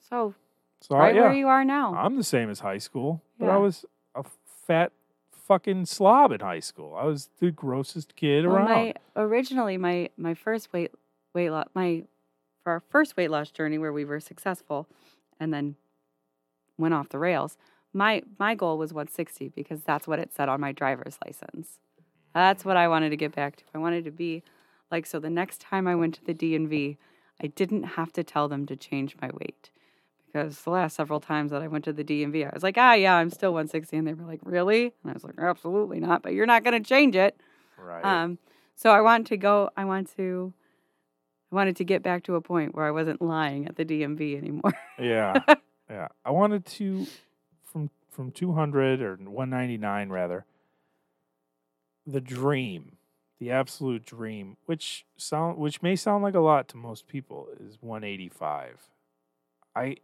[0.08, 0.34] So
[0.80, 1.94] So right yeah, where you are now.
[1.94, 3.54] I'm the same as high school, but Yeah.
[3.54, 4.24] I was a
[4.66, 4.92] fat
[5.32, 6.94] fucking slob in high school.
[6.94, 8.68] I was the grossest kid Well, around.
[8.68, 10.92] my originally my my first weight
[11.34, 12.04] weight loss my
[12.62, 14.86] for our first weight loss journey where we were successful,
[15.40, 15.76] and then
[16.76, 17.56] went off the rails.
[17.92, 21.78] My my goal was 160 because that's what it said on my driver's license.
[22.34, 23.64] That's what I wanted to get back to.
[23.74, 24.42] I wanted to be
[24.90, 25.18] like so.
[25.18, 26.98] The next time I went to the DMV,
[27.42, 29.70] I didn't have to tell them to change my weight
[30.30, 32.94] because the last several times that I went to the DMV, I was like, ah,
[32.94, 34.92] yeah, I'm still 160, and they were like, really?
[35.02, 36.22] And I was like, absolutely not.
[36.22, 37.40] But you're not going to change it.
[37.78, 38.04] right.
[38.04, 38.38] Um,
[38.74, 39.70] so I want to go.
[39.76, 40.52] I want to.
[41.50, 44.36] I wanted to get back to a point where I wasn't lying at the DMV
[44.36, 44.74] anymore.
[44.98, 45.38] yeah.
[45.90, 46.08] Yeah.
[46.22, 47.06] I wanted to
[47.64, 50.44] from from 200 or 199 rather.
[52.06, 52.98] The dream
[53.38, 57.78] the absolute dream, which sound which may sound like a lot to most people, is
[57.80, 58.90] 185.
[59.76, 59.96] I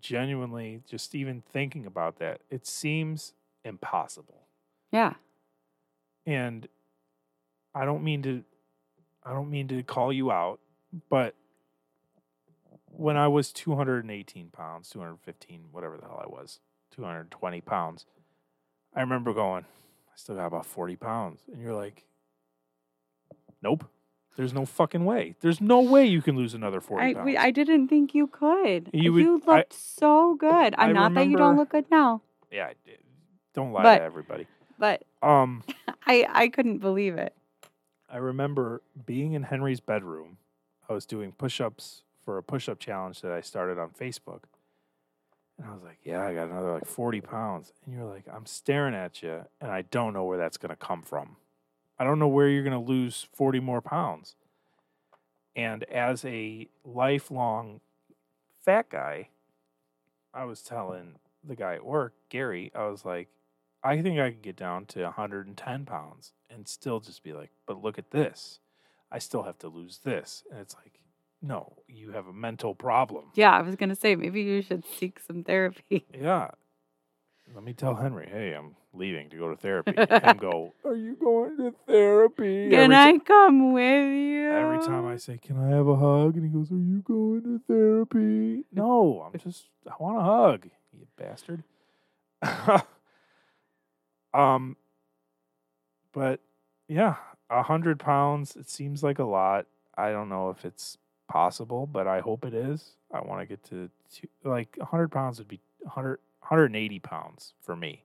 [0.00, 3.32] genuinely just even thinking about that, it seems
[3.64, 4.46] impossible.
[4.92, 5.14] Yeah.
[6.26, 6.68] And
[7.74, 8.44] I don't mean to
[9.24, 10.60] I don't mean to call you out,
[11.10, 11.34] but
[12.86, 16.60] when I was 218 pounds, 215, whatever the hell I was,
[16.92, 18.06] 220 pounds,
[18.94, 21.42] I remember going, I still got about 40 pounds.
[21.52, 22.04] And you're like,
[23.62, 23.84] nope.
[24.38, 25.34] There's no fucking way.
[25.40, 27.24] There's no way you can lose another 40 I pounds.
[27.26, 28.88] we, I didn't think you could.
[28.94, 30.74] You You, would- I- looked so good.
[30.78, 32.22] I I'm not that you don't look good now,
[32.52, 33.00] yeah, I did.
[33.52, 34.46] don't lie But- to everybody.
[34.78, 35.64] but Um,
[36.06, 37.34] I I couldn't believe it.
[38.08, 40.38] I remember being in Henry's bedroom.
[40.88, 44.44] I was doing push ups for a push up challenge that I started on Facebook.
[45.58, 47.72] And I was like, Yeah, I got another like 40 pounds.
[47.84, 50.76] And you're like, I'm staring at you, and I don't know where that's going to
[50.76, 51.36] come from.
[51.98, 54.36] I don't know where you're going to lose 40 more pounds.
[55.56, 57.80] And as a lifelong
[58.64, 59.30] fat guy,
[60.32, 63.28] I was telling the guy at work, Gary, I was like,
[63.82, 67.82] I think I could get down to 110 pounds and still just be like, but
[67.82, 68.60] look at this.
[69.10, 70.44] I still have to lose this.
[70.50, 71.00] And it's like,
[71.40, 73.26] no, you have a mental problem.
[73.34, 76.04] Yeah, I was gonna say maybe you should seek some therapy.
[76.12, 76.50] Yeah.
[77.54, 79.94] Let me tell Henry, hey, I'm leaving to go to therapy.
[79.96, 82.70] and go, are you going to therapy?
[82.70, 84.50] Can every, I come with you?
[84.50, 86.36] every time I say, can I have a hug?
[86.36, 88.64] And he goes, are you going to therapy?
[88.72, 91.64] No, I'm just, I want a hug, you bastard.
[94.34, 94.76] um,
[96.12, 96.40] but
[96.88, 97.16] yeah,
[97.50, 99.66] a hundred pounds, it seems like a lot.
[99.96, 102.92] I don't know if it's possible, but I hope it is.
[103.12, 107.52] I want to get to two, like a hundred pounds would be 100, 180 pounds
[107.60, 108.04] for me.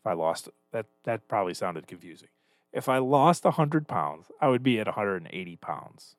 [0.00, 2.28] If I lost that, that probably sounded confusing.
[2.72, 6.16] If I lost hundred pounds, I would be at 180 pounds,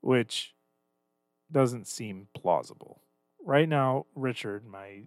[0.00, 0.54] which
[1.50, 3.00] doesn't seem plausible.
[3.44, 5.02] Right now, Richard, my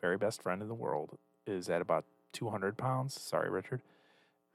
[0.00, 3.20] very best friend in the world, is at about 200 pounds.
[3.20, 3.82] Sorry, Richard.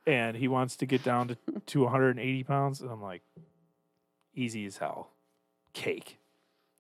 [0.08, 2.82] And he wants to get down to, to 180 pounds.
[2.82, 3.24] And I'm like,
[4.36, 5.10] easy as hell.
[5.74, 6.20] Cake.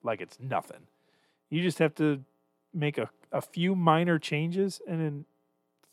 [0.04, 0.88] Like it's nothing.
[1.50, 2.22] You just have to
[2.76, 4.82] make a, a few minor changes.
[4.88, 5.26] And in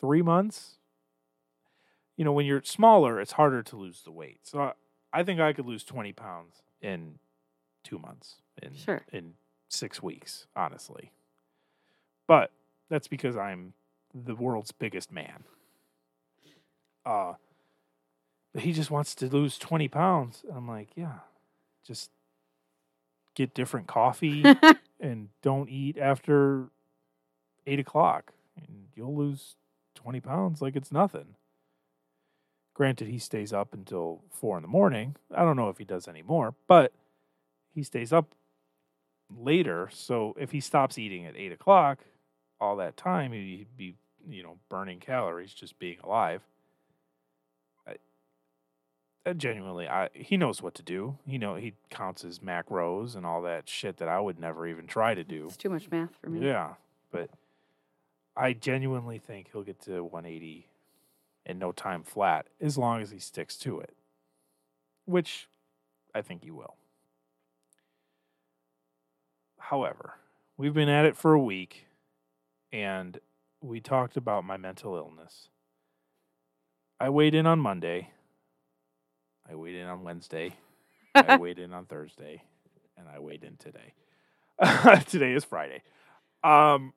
[0.01, 0.77] three months,
[2.16, 4.40] you know, when you're smaller, it's harder to lose the weight.
[4.42, 4.73] So I,
[5.12, 7.18] I think I could lose 20 pounds in
[7.85, 9.03] two months, in, Sure.
[9.12, 9.35] in
[9.68, 11.12] six weeks, honestly.
[12.27, 12.51] But
[12.90, 13.73] that's because I'm
[14.14, 15.45] the world's biggest man.
[17.05, 17.35] Uh,
[18.53, 20.42] but he just wants to lose 20 pounds.
[20.47, 21.21] And I'm like, yeah,
[21.85, 22.11] just
[23.35, 24.45] get different coffee
[25.01, 26.68] and don't eat after
[27.66, 28.33] eight o'clock.
[28.57, 29.57] And you'll lose
[29.94, 31.37] 20 pounds like it's nothing.
[32.75, 35.16] Granted, he stays up until four in the morning.
[35.35, 36.92] I don't know if he does anymore, but
[37.75, 38.35] he stays up
[39.31, 39.88] later.
[39.92, 42.01] So if he stops eating at eight o'clock,
[42.61, 43.96] all that time he'd be,
[44.27, 46.42] you know, burning calories just being alive.
[47.87, 47.96] I,
[49.27, 51.18] I genuinely, I he knows what to do.
[51.27, 54.87] You know, he counts his macros and all that shit that I would never even
[54.87, 55.46] try to do.
[55.46, 56.46] It's too much math for me.
[56.46, 56.75] Yeah,
[57.11, 57.29] but
[58.37, 60.68] I genuinely think he'll get to 180
[61.45, 63.95] in no time flat as long as he sticks to it,
[65.05, 65.49] which
[66.14, 66.77] I think he will.
[69.59, 70.14] However,
[70.57, 71.87] we've been at it for a week
[72.73, 73.18] and
[73.61, 75.49] we talked about my mental illness.
[76.99, 78.11] I weighed in on Monday.
[79.49, 80.55] I weighed in on Wednesday.
[81.14, 82.42] I weighed in on Thursday.
[82.97, 83.95] And I weighed in today.
[85.09, 85.83] today is Friday.
[86.45, 86.92] Um,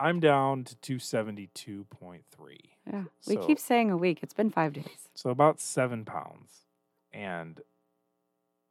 [0.00, 2.70] I'm down to 272.3.
[2.86, 3.04] Yeah.
[3.28, 4.22] We So- keep saying a week.
[4.22, 5.08] It's been five days.
[5.14, 6.64] So about seven pounds.
[7.12, 7.60] And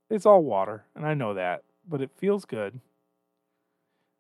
[0.10, 0.86] it's all water.
[0.96, 1.64] And I know that.
[1.88, 2.82] But it feels good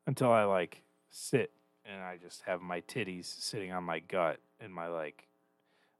[0.06, 1.52] until I like sit
[1.84, 5.28] and I just have my titties sitting on my gut and my like,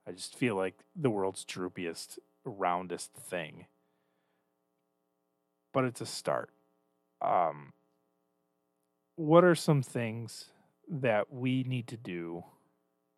[0.08, 3.66] I just feel like the world's droopiest, roundest thing.
[5.74, 6.52] But it's a start.
[7.22, 7.74] Um,
[9.16, 10.52] what are some things
[10.90, 12.44] that we need to do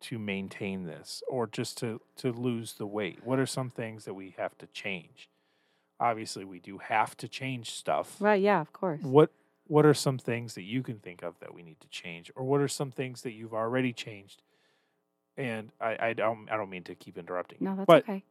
[0.00, 4.14] to maintain this or just to to lose the weight what are some things that
[4.14, 5.28] we have to change
[6.00, 8.42] obviously we do have to change stuff Right.
[8.42, 8.60] Yeah.
[8.60, 9.00] Of course.
[9.02, 9.30] what
[9.68, 12.44] what are some things that you can think of that we need to change or
[12.44, 14.42] what are some things that you've already changed
[15.36, 18.24] and i i don't i don't mean to keep interrupting No, that's but okay.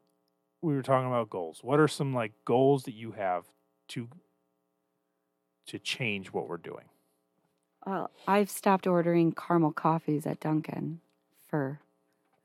[0.61, 3.45] we were talking about goals what are some like goals that you have
[3.89, 4.09] to
[5.67, 6.85] to change what we're doing
[7.85, 10.99] Well, I've stopped ordering caramel coffees at Dunkin'
[11.47, 11.79] for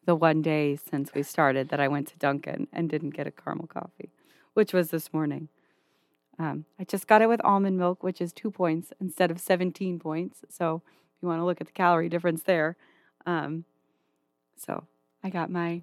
[0.06, 3.30] the one day since we started that I went to Dunkin' and didn't get a
[3.30, 4.10] caramel coffee,
[4.54, 5.48] which was this morning.
[6.38, 9.98] Um, I just got it with almond milk, which is two points instead of 17
[9.98, 10.40] points.
[10.48, 12.76] So if you want to look at the calorie difference there.
[13.26, 13.64] Um,
[14.56, 14.84] so
[15.22, 15.82] I got my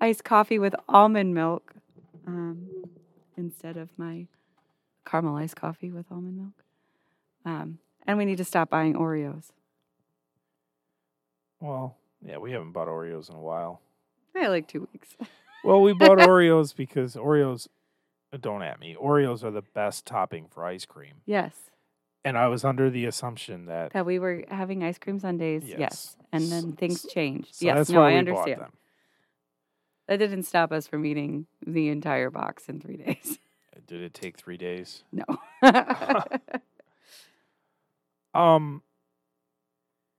[0.00, 1.74] iced coffee with almond milk
[2.26, 2.66] um,
[3.36, 4.26] instead of my
[5.04, 6.64] caramel iced coffee with almond milk.
[8.06, 9.50] And we need to stop buying Oreos.
[11.60, 13.80] Well, yeah, we haven't bought Oreos in a while.
[14.36, 15.16] I like two weeks.
[15.62, 17.68] Well, we bought Oreos because Oreos,
[18.32, 21.16] uh, don't at me, Oreos are the best topping for ice cream.
[21.26, 21.54] yes.
[22.24, 23.92] And I was under the assumption that.
[23.92, 25.64] That we were having ice cream sundaes.
[25.64, 25.78] Yes.
[25.78, 26.16] Yes.
[26.32, 27.56] And then things changed.
[27.56, 27.76] So yes.
[27.76, 28.60] that's no, I understand.
[28.60, 28.72] them.
[30.08, 33.38] That didn't stop us from eating the entire box in three days.
[33.86, 35.02] Did it take three days?
[35.12, 35.24] No.
[38.34, 38.82] Um,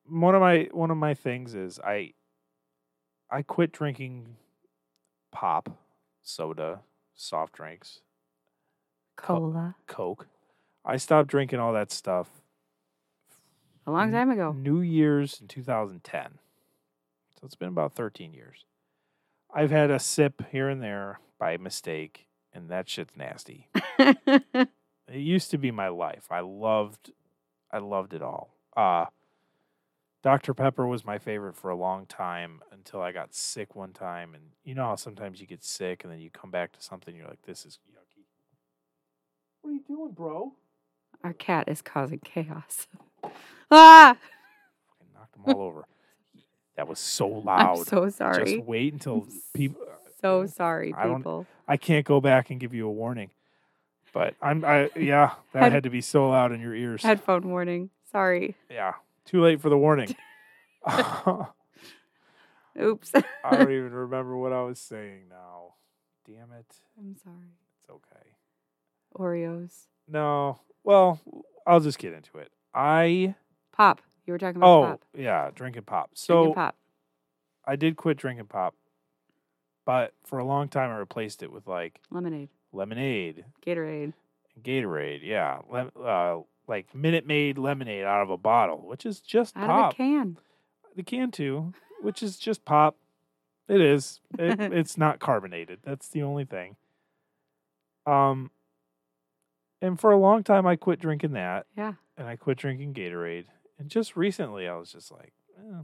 [0.08, 2.14] one of my one of my things is I
[3.30, 4.36] I quit drinking
[5.32, 5.70] pop,
[6.22, 6.82] soda,
[7.16, 8.02] soft drinks,
[9.16, 9.76] Cola.
[9.88, 10.28] Coke.
[10.86, 12.28] I stopped drinking all that stuff
[13.86, 14.52] A long time ago.
[14.52, 16.40] New Year's in 2010.
[17.36, 18.66] So it's been about 13 years.
[19.54, 23.68] I've had a sip here and there by mistake, and that shit's nasty.
[25.08, 26.28] It used to be my life.
[26.32, 27.12] I loved
[27.72, 28.56] I loved it all.
[28.76, 29.06] Uh
[30.24, 30.54] Dr.
[30.54, 34.44] Pepper was my favorite for a long time until I got sick one time and
[34.64, 37.28] you know how sometimes you get sick and then you come back to something you're
[37.28, 38.24] like this is yucky.
[39.62, 40.54] What are you doing, bro?
[41.24, 42.88] Our cat is causing chaos.
[43.72, 44.16] ah!
[44.16, 45.86] I knocked them all over.
[46.76, 47.80] That was so loud.
[47.80, 48.46] I'm so sorry.
[48.46, 49.82] Just wait until people
[50.22, 51.48] so sorry, I people.
[51.68, 53.32] I can't go back and give you a warning.
[54.14, 57.04] But I'm I yeah, that Head- had to be so loud in your ears.
[57.04, 57.90] Headphone warning.
[58.12, 58.56] Sorry.
[58.70, 58.94] Yeah.
[59.26, 60.16] Too late for the warning.
[62.82, 63.12] Oops.
[63.44, 65.76] I don't even remember what I was saying now.
[66.26, 66.66] Damn it.
[66.98, 67.56] I'm sorry.
[67.82, 68.30] It's okay.
[69.18, 69.88] Oreos.
[70.08, 70.60] No.
[70.84, 71.20] Well,
[71.68, 72.52] I'll just get into it.
[72.74, 73.36] I
[73.72, 74.02] Pop.
[74.26, 75.02] You were talking about oh pop.
[75.18, 76.12] yeah, drinking pop.
[76.14, 76.76] So Drinking pop.
[77.66, 78.76] I did quit drinking pop,
[79.86, 82.50] but for a long time I replaced it with like Lemonade.
[82.74, 84.14] Lemonade, Gatorade.
[84.62, 85.20] Gatorade.
[85.24, 89.68] Yeah, lem- uh, like Minute Maid lemonade out of a bottle, which is just Out
[89.68, 89.92] pop.
[89.92, 90.38] of a can.
[90.96, 92.96] the can too, which is just pop.
[93.68, 94.20] It is.
[94.38, 95.80] It, it's not carbonated.
[95.84, 96.76] That's the only thing.
[98.06, 98.52] Um,
[99.82, 101.94] and for a long time, I quit drinking that, Yeah.
[102.18, 103.46] and I quit drinking Gatorade.
[103.80, 105.80] And just recently, I was just like, eh,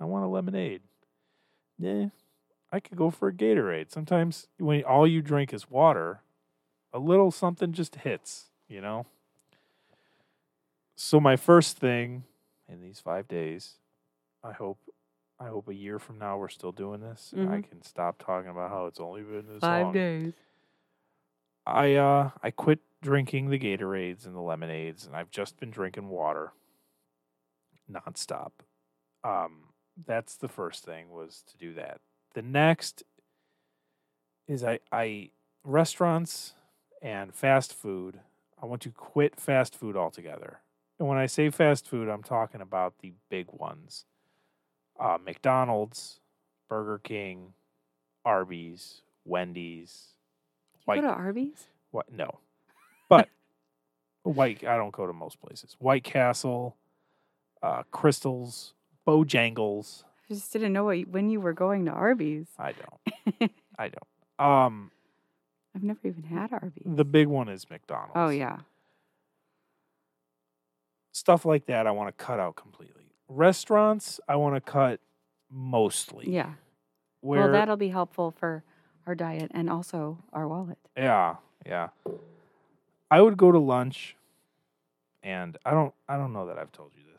[0.00, 0.82] I want a lemonade.
[1.78, 2.06] Yeah,
[2.72, 3.90] I could go for a Gatorade.
[3.90, 6.22] Sometimes when all you drink is water,
[6.92, 9.06] a little something just hits, you know.
[10.96, 12.24] So my first thing
[12.68, 13.76] in these five days,
[14.42, 14.78] I hope,
[15.38, 17.68] I hope a year from now we're still doing this, and I Mhm.
[17.68, 19.92] can stop talking about how it's only been this Five long.
[19.92, 20.32] days.
[21.66, 26.08] I uh I quit drinking the Gatorades and the lemonades, and I've just been drinking
[26.08, 26.52] water
[27.90, 28.52] nonstop.
[29.24, 29.72] Um,
[30.06, 32.00] that's the first thing was to do that.
[32.34, 33.02] The next
[34.48, 35.30] is I I
[35.64, 36.54] restaurants
[37.00, 38.20] and fast food.
[38.62, 40.60] I want to quit fast food altogether.
[40.98, 44.04] And when I say fast food, I'm talking about the big ones.
[45.00, 46.20] Uh, McDonald's,
[46.68, 47.54] Burger King,
[48.24, 50.14] Arby's, Wendy's,
[50.74, 51.66] You White go to Arby's?
[51.90, 52.12] what?
[52.12, 52.38] No,
[53.08, 53.28] but
[54.22, 54.64] White.
[54.64, 55.76] I don't go to most places.
[55.80, 56.76] White Castle,
[57.62, 58.72] uh, Krystals,
[59.06, 60.04] Bojangles.
[60.32, 62.46] Just didn't know what, when you were going to Arby's.
[62.58, 63.52] I don't.
[63.78, 64.48] I don't.
[64.48, 64.90] Um,
[65.74, 66.84] I've never even had Arby's.
[66.84, 68.12] the big one is McDonald's.
[68.14, 68.58] Oh, yeah.
[71.12, 71.86] stuff like that.
[71.86, 73.04] I want to cut out completely.
[73.28, 75.00] Restaurants, I want to cut
[75.50, 76.30] mostly.
[76.30, 76.54] Yeah.
[77.20, 78.64] Where well, that'll be helpful for
[79.06, 80.78] our diet and also our wallet.
[80.96, 81.88] Yeah, yeah.
[83.10, 84.16] I would go to lunch,
[85.22, 85.94] and I don't.
[86.08, 87.11] I don't know that I've told you this.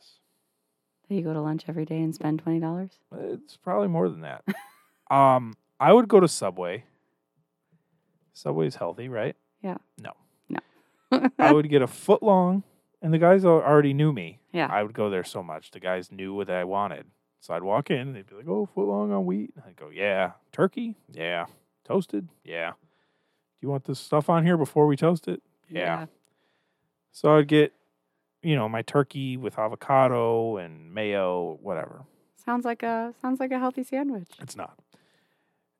[1.13, 2.89] You go to lunch every day and spend $20?
[3.17, 4.43] It's probably more than that.
[5.15, 6.85] um, I would go to Subway.
[8.33, 9.35] Subway's healthy, right?
[9.61, 9.77] Yeah.
[9.99, 10.11] No.
[10.49, 11.29] No.
[11.37, 12.63] I would get a foot long,
[13.01, 14.39] and the guys already knew me.
[14.51, 14.67] Yeah.
[14.71, 15.71] I would go there so much.
[15.71, 17.05] The guys knew what I wanted.
[17.41, 19.89] So I'd walk in, and they'd be like, "Oh, foot long on wheat." I'd go,
[19.89, 21.45] "Yeah." Turkey, yeah.
[21.83, 22.71] Toasted, yeah.
[22.71, 22.75] Do
[23.61, 25.41] you want this stuff on here before we toast it?
[25.69, 26.05] yeah.
[27.11, 27.73] So I'd get,
[28.43, 32.03] you know, my turkey with avocado and mayo, whatever.
[32.45, 34.29] Sounds like a sounds like a healthy sandwich.
[34.41, 34.77] It's not.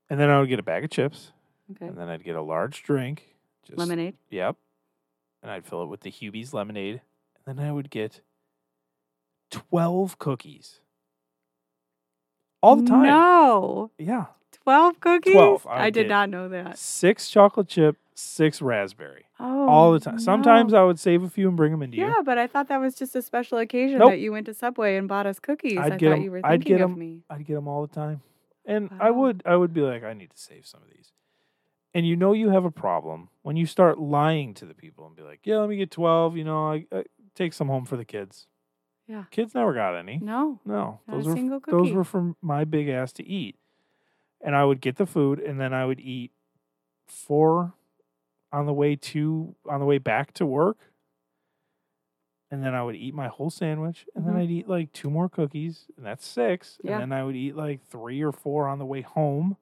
[0.10, 1.32] And then I would get a bag of chips,
[1.72, 1.88] Okay.
[1.88, 3.36] and then I'd get a large drink.
[3.66, 4.16] Just, Lemonade.
[4.30, 4.56] Yep.
[5.42, 7.02] And I'd fill it with the Hubert's lemonade,
[7.46, 8.22] and then I would get
[9.52, 10.80] twelve cookies.
[12.62, 13.04] all the time.
[13.04, 13.92] No.
[13.98, 14.28] Yeah,
[14.64, 15.34] 12 cookies?
[15.34, 16.10] 12, I I, did did.
[16.10, 16.78] not know that.
[16.78, 19.68] six chocolate chip, six raspberry, Oh.
[19.68, 20.20] all the oh, time.
[20.20, 20.74] Sometimes.
[20.74, 22.06] I would save a few and bring them into you.
[22.06, 24.12] Yeah, but I thought that was just a special occasion Nope.
[24.12, 25.78] that you went to Subway and bought us cookies.
[25.78, 27.22] I'd I get thought 'em- you were I'd thinking get them, me.
[27.30, 28.22] I'd get them all the time,
[28.66, 31.12] and I would I would be like, I need to save some of these.
[31.96, 35.16] And you know you have a problem when you start lying to the people and
[35.16, 36.36] be like, yeah, let me get twelve.
[36.36, 37.04] You know, I, I
[37.36, 38.48] take some home for the kids.
[39.08, 39.26] Yeah.
[39.32, 40.18] Kids never got any.
[40.18, 43.58] No, No, those were those were for my big ass to eat.
[44.42, 46.32] And I would get the food and then I would eat
[47.06, 47.74] four
[48.54, 50.78] on the way to on the way back to work.
[52.52, 54.28] And then I would eat my whole sandwich and Mhm.
[54.28, 56.80] then I'd eat like two more cookies and that's six.
[56.84, 56.94] Yeah.
[56.94, 59.58] And then I would eat like three or four on the way home.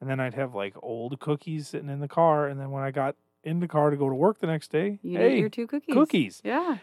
[0.00, 2.90] And then I'd have like old cookies sitting in the car and then when I
[2.90, 3.14] got
[3.44, 5.66] in the car to go to work the next day, you hey, ate your two
[5.68, 5.94] cookies.
[5.94, 6.42] cookies.
[6.44, 6.78] Yeah.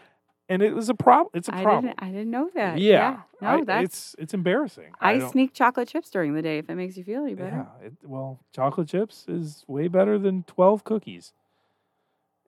[0.48, 1.30] And it was a problem.
[1.32, 1.86] It's a problem.
[1.86, 2.78] didn't I didn't know that.
[2.78, 4.92] Yeah, No, I- that's it's it's embarrassing.
[5.00, 7.66] I, don't- sneak chocolate chips during the day if it makes you feel any better.
[7.80, 11.32] Yeah, it, well, chocolate chips is way better than 12 cookies.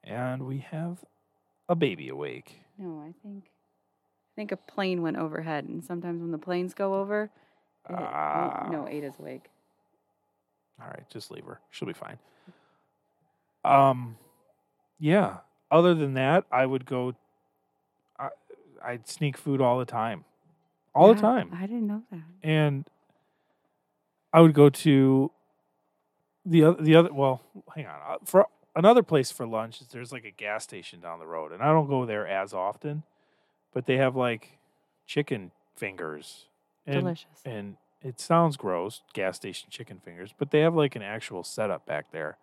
[0.04, 1.04] And we have
[1.68, 2.60] a baby awake.
[2.78, 6.94] No, I think I think a plane went overhead and sometimes when the planes go
[7.00, 7.30] over
[7.88, 8.68] it- Ah.
[8.70, 9.48] no, Ada's awake.
[10.80, 11.60] All right, just leave her.
[11.70, 12.18] She'll be fine.
[13.64, 14.18] Um,
[14.98, 15.38] yeah.
[15.70, 17.14] Other than that, I would go.
[18.86, 20.24] I'd sneak food all the time,
[20.94, 22.20] all the time, I didn't know that.
[22.42, 22.88] and
[24.32, 25.30] I would go to
[26.44, 26.82] the other.
[26.82, 27.12] The other.
[27.12, 27.42] Well,
[27.74, 27.94] hang on.
[28.06, 31.62] Uh, For another place for lunch, there's like a gas station down the road, and
[31.62, 33.02] I don't go there as often,
[33.72, 34.58] but they have like
[35.06, 36.46] chicken fingers.
[36.86, 37.42] And Delicious.
[37.44, 41.84] and it sounds gross, gas station chicken fingers, but they have like an actual setup
[41.86, 42.38] back there.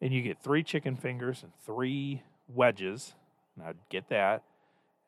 [0.00, 3.14] And you get three chicken fingers and three wedges.
[3.56, 4.42] And I'd get that.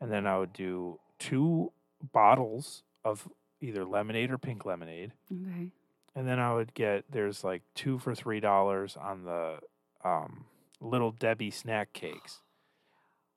[0.00, 1.72] And then I would do two
[2.12, 3.28] bottles of
[3.60, 5.12] either lemonade or pink lemonade.
[5.30, 5.68] Okay.
[6.14, 9.58] And then I would get there's like two for three dollars on the
[10.04, 10.46] um,
[10.80, 12.40] little Debbie snack cakes.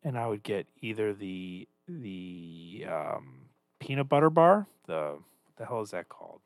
[0.03, 3.49] And I would get either the the um,
[3.80, 6.41] peanut butter bar, the what the hell is that called?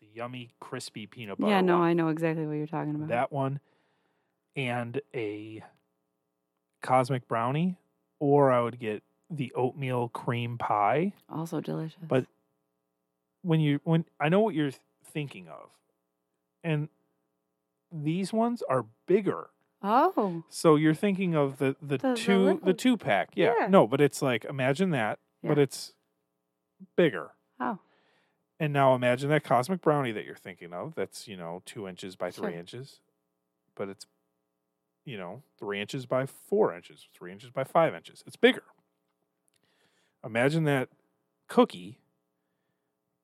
[0.00, 1.50] The yummy crispy peanut butter.
[1.50, 1.88] Yeah, no, one.
[1.88, 3.08] I know exactly what you're talking about.
[3.08, 3.60] that one,
[4.56, 5.62] and a
[6.82, 7.76] cosmic brownie,
[8.20, 11.12] or I would get the oatmeal cream pie.
[11.28, 11.98] also delicious.
[12.06, 12.26] But
[13.42, 14.72] when you when I know what you're
[15.04, 15.70] thinking of,
[16.64, 16.88] and
[17.92, 19.48] these ones are bigger.
[19.82, 23.30] oh, So you're thinking of the the, The- the two the, little- two pack.
[23.34, 23.54] Yeah.
[23.60, 23.66] Yeah.
[23.68, 25.94] No, but it's like imagine that, but it's
[26.96, 27.30] bigger.
[27.60, 27.78] oh,
[28.60, 30.94] And now imagine that cosmic brownie that you're thinking of.
[30.94, 32.58] That's you know two inches by three Sure.
[32.60, 33.00] inches,
[33.74, 34.06] but it's
[35.04, 38.22] you know three inches by four inches, three inches by five inches.
[38.26, 38.64] It's bigger.
[40.24, 40.88] Imagine that
[41.48, 41.98] cookie,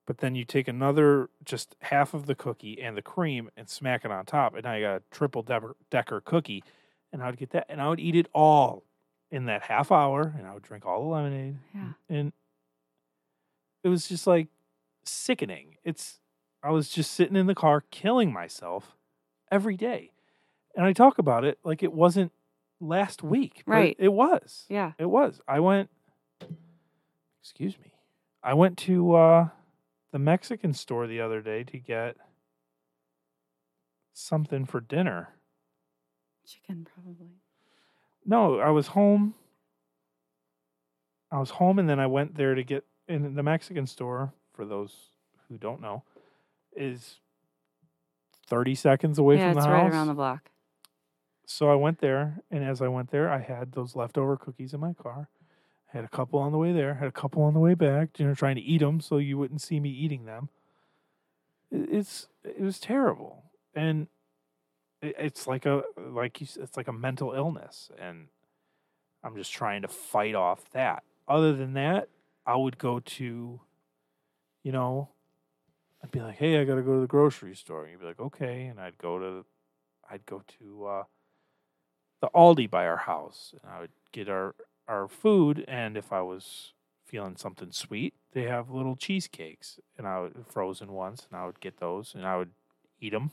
[0.07, 4.05] but then you take another just half of the cookie and the cream and smack
[4.05, 6.62] it on top, and now you got a triple decker, decker cookie.
[7.12, 8.84] And I would get that, and I would eat it all
[9.30, 11.92] in that half hour, and I would drink all the lemonade, yeah.
[12.09, 12.32] and
[13.84, 14.49] it was just like
[15.05, 15.76] sickening.
[15.84, 16.18] It's
[16.62, 18.97] I was just sitting in the car killing myself
[19.51, 20.12] every day.
[20.74, 22.32] And I talk about it like it wasn't
[22.80, 23.62] last week.
[23.66, 23.97] but Right.
[23.99, 24.64] It was.
[24.68, 24.92] Yeah.
[24.99, 25.40] It was.
[25.47, 25.90] I went
[27.45, 27.92] excuse me.
[28.42, 29.49] I went to uh
[30.12, 32.16] the Mexican store the other day to get
[34.14, 35.28] something for dinner.
[36.47, 37.40] Chicken, probably.
[38.24, 39.34] No, I was home.
[41.30, 44.64] I was home and then I went there to get in the Mexican store, for
[44.64, 45.11] those
[45.49, 46.05] who don't know,
[46.74, 47.16] is
[48.47, 49.66] 30 seconds away from the house.
[49.66, 50.51] yeah, it's right around the block.
[51.47, 54.80] So I went there, and as I went there, I had those leftover cookies in
[54.80, 55.28] my car.
[55.95, 58.26] Had a couple on the way there, had a couple on the way back, you
[58.26, 60.49] know, trying to eat them so you wouldn't see me eating them.
[61.70, 64.09] It- It's it was terrible, and
[65.01, 68.28] it's like a like you, it's like a mental illness, and
[69.22, 71.05] I'm just trying to fight off that.
[71.28, 72.09] Other than that,
[72.45, 73.61] I would go to,
[74.64, 75.09] you know,
[76.03, 77.84] I'd be like, hey, I got to go to the grocery store.
[77.84, 79.47] And you'd be like, okay, and I'd go to,
[80.11, 80.86] I'd go to.
[80.86, 81.05] uh
[82.20, 84.55] the Aldi by our house, and I would get our
[84.89, 85.64] our food.
[85.66, 86.72] And if I was
[87.05, 91.61] feeling something sweet, they have little cheesecakes, and I would frozen ones, and I would
[91.61, 92.51] get those, and I would
[93.01, 93.30] eat them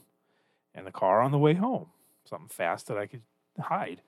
[0.76, 1.88] in the car on the way home.
[2.24, 3.24] Something fast that I could
[3.60, 4.02] hide.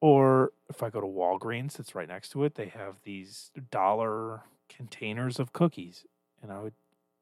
[0.00, 4.42] Or if I go to Walgreens, that's right next to it, they have these dollar
[4.68, 6.04] containers of cookies,
[6.42, 6.74] and I would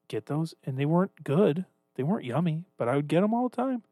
[0.09, 1.66] get those, and they weren't good.
[1.95, 3.85] They weren't yummy, but I would get them all the time,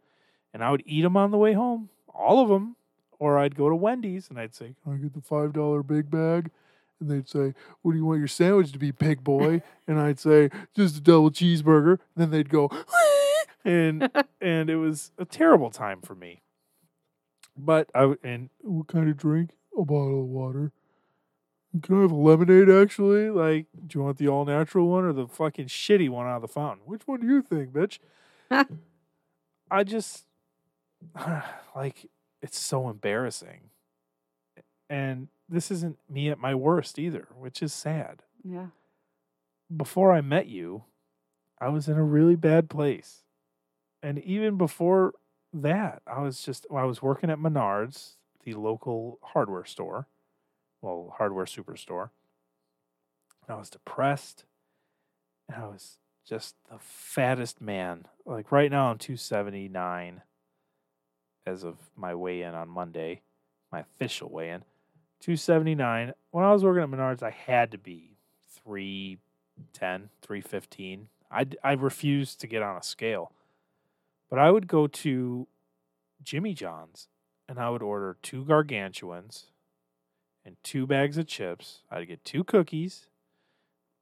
[0.52, 2.74] and I would eat them on the way home, all of them.
[3.22, 6.10] Or I'd go to Wendy's and I'd say, "Can I get the five dollar big
[6.10, 6.50] bag?"
[6.98, 10.18] and they'd say, "What do you want your sandwich to be, pig boy?" and I'd
[10.18, 12.68] say, "Just a double cheeseburger." And then they'd go,
[13.64, 14.10] and
[14.40, 16.42] and it was a terrible time for me.
[17.56, 19.50] But I and what kind of drink?
[19.78, 20.72] A bottle of water.
[21.80, 22.68] Can I have a lemonade?
[22.68, 26.36] Actually, like, do you want the all natural one or the fucking shitty one out
[26.36, 26.82] of the fountain?
[26.86, 28.00] Which one do you think, bitch?
[29.70, 30.24] I just
[31.76, 32.10] like
[32.42, 33.70] it's so embarrassing,
[34.90, 38.22] and this isn't me at my worst either, which is sad.
[38.44, 38.66] Yeah.
[39.74, 40.84] Before I met you,
[41.58, 43.22] I was in a really bad place,
[44.02, 45.14] and even before
[45.52, 50.08] that, I was just I was working at Menards, the local hardware store,
[50.80, 52.10] well, hardware superstore.
[53.48, 54.44] I was depressed,
[55.48, 58.06] and I was just the fattest man.
[58.26, 60.22] Like right now, I'm 279
[61.46, 63.22] as of my weigh in on Monday,
[63.70, 64.62] my official weigh in.
[65.20, 66.12] 279.
[66.30, 68.16] When I was working at Menards, I had to be
[68.64, 71.08] 310, 315.
[71.30, 73.32] I, I refused to get on a scale.
[74.28, 75.46] But I would go to
[76.22, 77.08] Jimmy John's
[77.48, 79.46] and I would order two gargantuans
[80.44, 81.82] and two bags of chips.
[81.90, 83.06] I'd get two cookies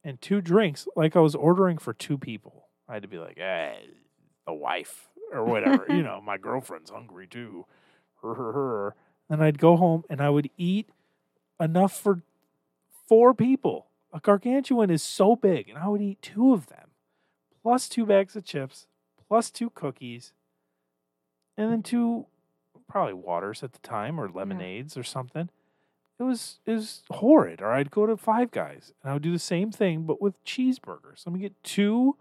[0.05, 2.69] and two drinks like I was ordering for two people.
[2.89, 3.89] I had to be like, eh, hey,
[4.47, 5.87] the wife or whatever.
[5.89, 7.67] you know, my girlfriend's hungry too.
[8.23, 8.95] Her, her, her.
[9.29, 10.89] Then I'd go home and I would eat
[11.59, 12.23] enough for
[13.09, 13.87] four people.
[14.13, 16.91] A gargantuan is so big, and I would eat two of them,
[17.63, 18.89] plus two bags of chips,
[19.29, 20.33] plus two cookies,
[21.57, 22.27] and then two
[22.89, 25.49] probably waters at the time or lemonades or something.
[26.19, 27.63] It was it was horrid.
[27.63, 30.45] Or I'd go to Five Guys and I would do the same thing, but with
[30.45, 31.25] cheeseburgers.
[31.25, 32.17] Let me get two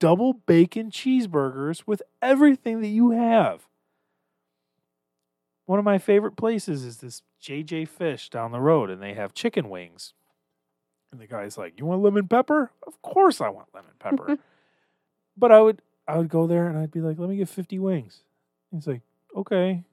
[0.00, 3.68] double bacon cheeseburgers with everything that you have.
[5.66, 9.32] One of my favorite places is this JJ Fish down the road, and they have
[9.32, 10.14] chicken wings.
[11.12, 12.72] And the guy's like, "You want lemon pepper?
[12.84, 14.38] Of course I want lemon pepper."
[15.36, 17.78] but I would I would go there and I'd be like, "Let me get fifty
[17.78, 18.22] wings."
[18.72, 19.02] He's like,
[19.36, 19.84] "Okay,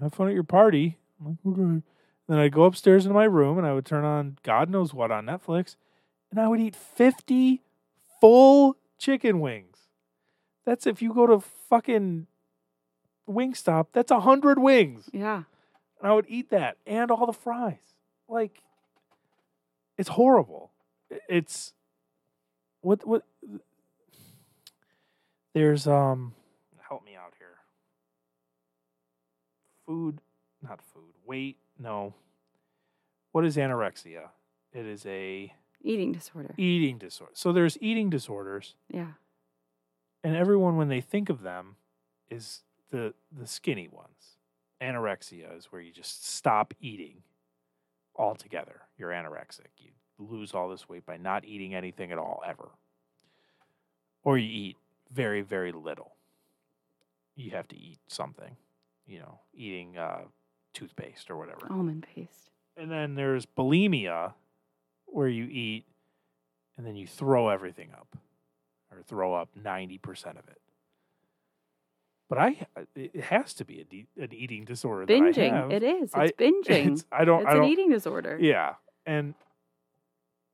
[0.00, 1.82] have fun at your party." I'm like, "Okay."
[2.28, 5.10] Then I'd go upstairs into my room and I would turn on God knows what
[5.10, 5.76] on Netflix,
[6.30, 7.62] and I would eat fifty
[8.20, 9.78] full chicken wings.
[10.64, 12.28] That's if you go to fucking
[13.28, 15.08] Wingstop, that's a hundred wings.
[15.12, 15.44] Yeah.
[16.00, 17.78] And I would eat that and all the fries.
[18.28, 18.62] Like
[19.98, 20.70] it's horrible.
[21.28, 21.72] It's
[22.82, 23.22] what what
[25.54, 26.34] there's um
[26.88, 27.48] help me out here.
[29.86, 30.20] Food,
[30.62, 31.14] not food.
[31.26, 32.14] Weight, no.
[33.32, 34.28] What is anorexia?
[34.72, 36.54] It is a Eating disorder.
[36.58, 37.32] eating disorder.
[37.34, 39.12] So there's eating disorders Yeah.
[40.22, 41.76] and everyone when they think of them
[42.30, 44.36] is the the skinny ones.
[44.80, 47.22] Anorexia is where you just stop eating
[48.16, 48.82] altogether.
[48.98, 49.68] You're anorexic.
[49.78, 52.68] You lose all this weight by not eating anything at all ever.
[54.22, 54.76] Or you eat
[55.10, 56.12] very very little.
[57.36, 58.56] You have to eat something,
[59.06, 60.24] you know, eating uh,
[60.74, 61.66] toothpaste or whatever.
[61.70, 62.50] Almond paste.
[62.76, 64.34] And then there's bulimia,
[65.12, 65.84] where you eat
[66.76, 68.16] and then you throw everything up,
[68.92, 70.58] or throw up ninety percent of it.
[72.28, 75.04] But I, it has to be a de- an eating disorder.
[75.04, 75.72] that I Binging.
[75.72, 76.02] It is.
[76.04, 76.92] It's I- binging.
[76.92, 77.40] It's, I don't.
[77.42, 77.68] it's I an don't.
[77.70, 78.38] eating disorder.
[78.40, 79.34] Yeah, and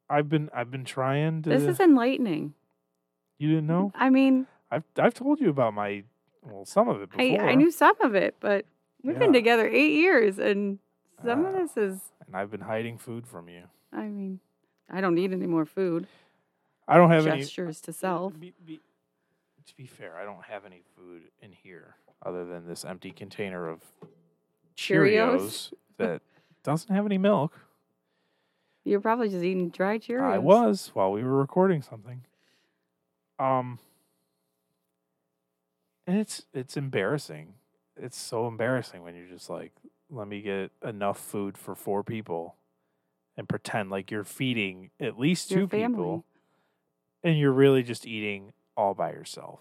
[0.09, 1.51] I've been I've been trying to.
[1.51, 2.55] This is enlightening.
[3.39, 3.93] you didn't know?
[3.95, 6.03] I mean, I've I've told you about my
[6.43, 7.49] well some of it I, before.
[7.51, 8.65] I knew some of it, but
[9.03, 10.79] we've been together eight years, and
[11.25, 11.59] some of Ah.
[11.59, 12.01] this is.
[12.27, 13.65] and I've been hiding food from you.
[13.93, 14.41] I mean,
[14.91, 16.07] I don't need any more food.
[16.89, 18.39] I don't have any Gestures to self.
[18.39, 18.81] Be, be,
[19.67, 23.69] to be fair, I don't have any food in here other than this empty container
[23.69, 23.81] of
[24.77, 25.41] Cheerios?
[25.41, 26.23] Cheerios that
[26.63, 27.59] doesn't have any milk.
[28.85, 30.33] You're probably just eating dry Cheerios.
[30.33, 32.23] I was while we were recording something.
[33.39, 33.81] Um,
[36.07, 37.55] and it's it's embarrassing.
[37.97, 39.73] It's so embarrassing when you're just like,
[40.11, 42.55] let me get enough food for four people,
[43.37, 45.97] and pretend like you're feeding at least Your two family.
[45.97, 46.25] people,
[47.23, 49.61] and you're really just eating all by yourself.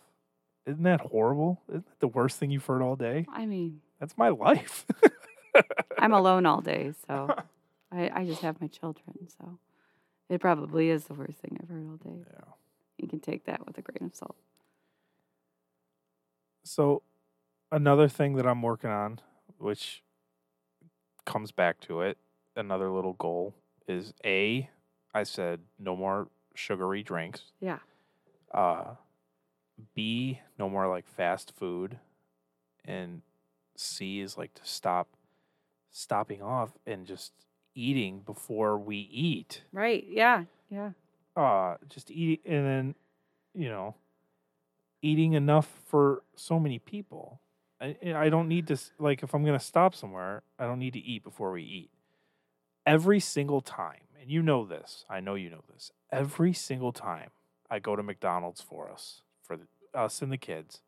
[0.66, 1.62] Isn't that horrible?
[1.70, 3.26] Isn't that the worst thing you've heard all day?
[3.32, 4.86] I mean, That's my life.
[5.98, 7.34] I'm alone all day, so
[7.92, 9.28] I, I just have my children.
[9.40, 9.58] So
[10.30, 12.24] it probably is the worst thing I've heard all day.
[12.34, 12.46] yeah.
[12.98, 14.36] You can take that with a grain of salt.
[16.64, 17.04] So,
[17.72, 19.20] another thing that I'm working on,
[19.60, 20.02] which
[21.26, 22.18] comes back to it,
[22.56, 23.54] another little goal
[23.88, 24.70] is A,
[25.14, 27.52] I said no more sugary drinks.
[27.60, 27.80] Yeah.
[28.54, 28.96] Uh,
[29.94, 32.00] B, no more like fast food.
[32.84, 33.22] And
[33.76, 35.08] C is like to stop
[35.92, 37.32] stopping off and just
[37.74, 39.64] eating before we eat.
[39.72, 40.06] Right.
[40.08, 40.44] Yeah.
[40.70, 40.92] Yeah.
[41.36, 42.96] Uh just eat and then,
[43.54, 43.96] you know,
[45.02, 47.42] eating enough for so many people.
[47.82, 50.94] I I don't need to like if I'm going to stop somewhere, I don't need
[50.94, 51.90] to eat before we eat.
[52.86, 55.06] Every single time, and you know this.
[55.10, 55.92] I know you know this.
[56.12, 57.32] Every single time
[57.70, 60.82] I go to McDonald's for us, for the, us and the kids,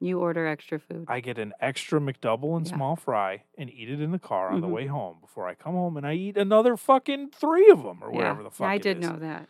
[0.00, 1.04] You order extra food.
[1.08, 2.74] I get an extra McDouble and Yeah.
[2.76, 4.72] small fry and eat it in the car on the Mhm.
[4.72, 8.10] way home before I come home and I eat another fucking three of them or
[8.10, 8.16] yeah.
[8.16, 8.66] whatever the fuck.
[8.66, 9.08] I did is.
[9.08, 9.48] know that.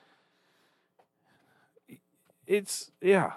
[2.47, 3.35] It's yeah,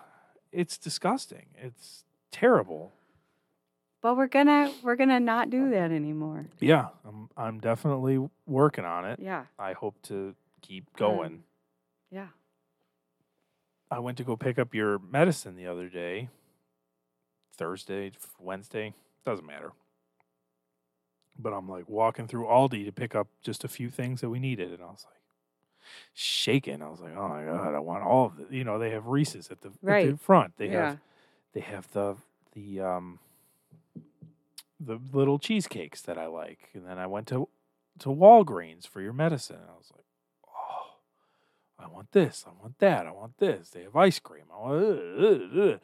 [0.52, 1.48] it's disgusting.
[1.56, 2.94] It's terrible.
[4.08, 6.46] But we're gonna we're gonna not do that anymore.
[6.62, 9.20] Yeah, I'm I'm definitely working on it.
[9.22, 9.44] Yeah.
[9.60, 11.26] I hope to keep going.
[11.34, 11.44] Um,
[12.10, 12.28] Yeah.
[13.92, 16.30] I went to go pick up your medicine the other day.
[17.58, 18.94] Thursday, Wednesday,
[19.26, 19.74] doesn't matter.
[21.38, 24.40] But I'm like walking through Aldi to pick up just a few things that we
[24.40, 25.20] needed, and I was like
[26.14, 26.82] shaking.
[26.82, 29.08] I was like, "Oh my god, I want all of it." You know, they have
[29.08, 30.54] Reese's at the, at the front.
[30.56, 30.92] They yeah.
[30.92, 31.00] have
[31.52, 32.16] they have the
[32.54, 33.20] the um
[34.80, 37.50] the little cheesecakes that I like, and then I went to
[38.00, 40.06] to Walgreens for your medicine, and I was like,
[40.48, 41.00] "Oh,
[41.80, 44.46] I want this, I want that, I want this." They have ice cream.
[44.54, 45.78] I want, uh, uh, uh."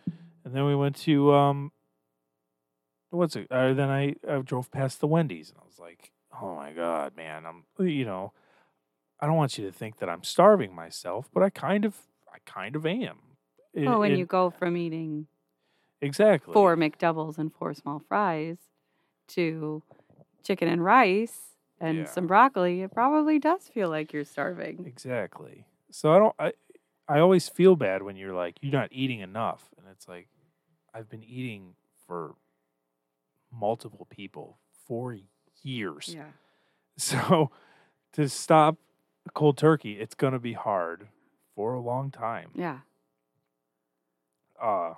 [0.46, 1.72] and then we went to um,
[3.10, 3.48] what's it?
[3.52, 7.16] Uh, then I, I drove past the Wendy's, and I was like, "Oh my god,
[7.16, 7.46] man!
[7.46, 8.34] I'm you know,
[9.20, 11.98] I don't want you to think that I'm starving myself, but I kind of,
[12.34, 13.18] I kind of am."
[13.74, 15.28] It- Oh, when it- you go from eating
[16.02, 18.58] exactly four McDoubles and four small fries
[19.30, 19.82] to
[20.44, 22.06] chicken and rice and Yeah.
[22.06, 24.84] some broccoli, it probably does feel like you're starving.
[24.86, 25.66] Exactly.
[25.92, 26.54] So I don't I
[27.08, 30.28] I always feel bad when you're like you're not eating enough and it's like
[30.94, 31.76] I've been eating
[32.08, 32.36] for
[33.52, 34.58] multiple people
[34.88, 35.18] for
[35.62, 36.14] years.
[36.16, 36.26] Yeah.
[36.96, 37.50] So
[38.14, 38.78] to stop
[39.34, 41.08] cold turkey, it's going to be hard
[41.56, 42.52] for a long time.
[42.54, 42.80] Yeah.
[44.62, 44.96] Uh I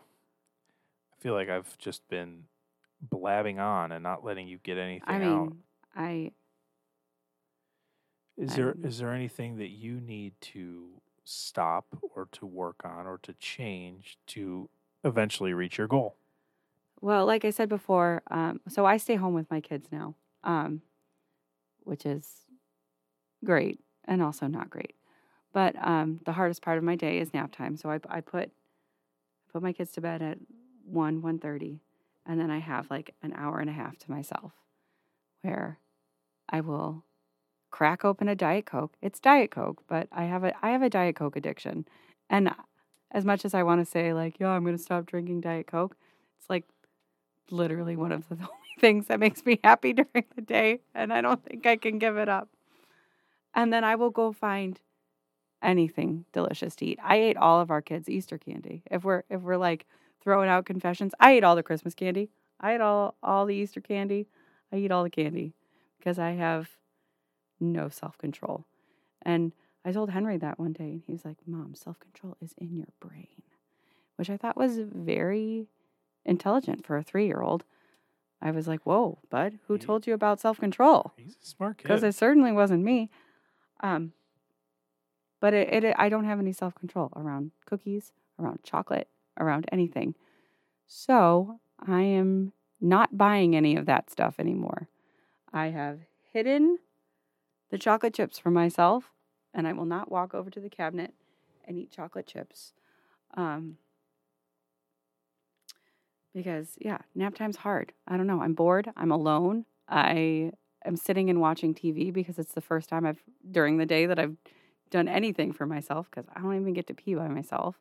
[1.19, 2.43] feel like I've just been
[3.09, 5.53] blabbing on and not letting you get anything I out.
[5.53, 5.63] mean,
[5.95, 6.33] I
[8.37, 13.07] Is there Um, is there anything that you need to stop or to work on
[13.07, 14.69] or to change to
[15.03, 16.17] eventually reach your goal?
[17.01, 20.81] Well, like I said before, um, so I stay home with my kids now, um,
[21.83, 22.45] which is
[23.43, 24.95] great and also not great.
[25.53, 27.77] But um, the hardest part of my day is nap time.
[27.77, 28.73] So I, I put I
[29.51, 30.39] put my kids to bed at
[30.85, 31.81] one one thirty,
[32.25, 34.53] and then I have like an hour and a half to myself,
[35.41, 35.79] where
[36.49, 37.03] I will
[37.71, 38.93] crack open a diet coke.
[39.01, 41.85] It's diet coke, but I have a I have a diet coke addiction,
[42.29, 42.53] and
[43.11, 45.67] as much as I want to say like, yeah, I'm going to stop drinking diet
[45.67, 45.95] coke,
[46.37, 46.65] it's like
[47.49, 51.21] literally one of the only things that makes me happy during the day and I
[51.21, 52.49] don't think I can give it up.
[53.53, 54.79] And then I will go find
[55.61, 56.99] anything delicious to eat.
[57.01, 58.83] I ate all of our kids Easter candy.
[58.91, 59.85] If we're if we're like
[60.25, 62.31] throwing out confessions, I ate all the Christmas candy.
[62.59, 64.27] I ate all all the Easter candy.
[64.73, 65.53] I eat all the candy
[65.97, 66.71] because I have
[67.61, 68.65] no self-control.
[69.21, 69.53] And
[69.85, 72.87] I told Henry that one day and he was like, "Mom, self-control is in your
[72.99, 73.43] brain."
[74.17, 75.67] Which I thought was very
[76.25, 77.63] intelligent for a three year old.
[78.41, 81.13] I was like, whoa, bud, who Ye- told you about self control?
[81.17, 81.83] He's a smart kid.
[81.83, 83.09] Because it certainly wasn't me.
[83.81, 84.13] Um,
[85.39, 89.07] but it, it, I don't have any self control around cookies, around chocolate,
[89.39, 90.15] around anything.
[90.87, 94.87] So I am not buying any of that stuff anymore.
[95.51, 95.99] I have
[96.33, 96.79] hidden
[97.71, 99.11] the chocolate chips for myself,
[99.53, 101.13] and I will not walk over to the cabinet
[101.65, 102.73] and eat chocolate chips.
[103.35, 103.77] Um,
[106.33, 107.93] because yeah, nap time's hard.
[108.07, 108.41] I don't know.
[108.41, 108.91] I'm bored.
[108.95, 109.65] I'm alone.
[109.87, 110.51] I
[110.85, 114.19] am sitting and watching TV because it's the first time I've during the day that
[114.19, 114.35] I've
[114.91, 117.79] done anything for myself because I don't even get to pee by myself.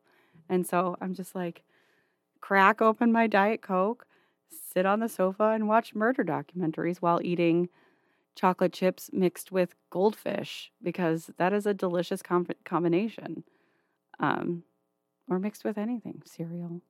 [0.49, 1.63] And so I'm just like
[2.41, 4.07] crack open my diet coke,
[4.51, 7.69] sit on the sofa and watch murder documentaries while eating
[8.37, 13.45] chocolate chips mixed with goldfish because that is a delicious com- combination.
[14.21, 14.65] Um,
[15.29, 16.83] or mixed with anything, cereal.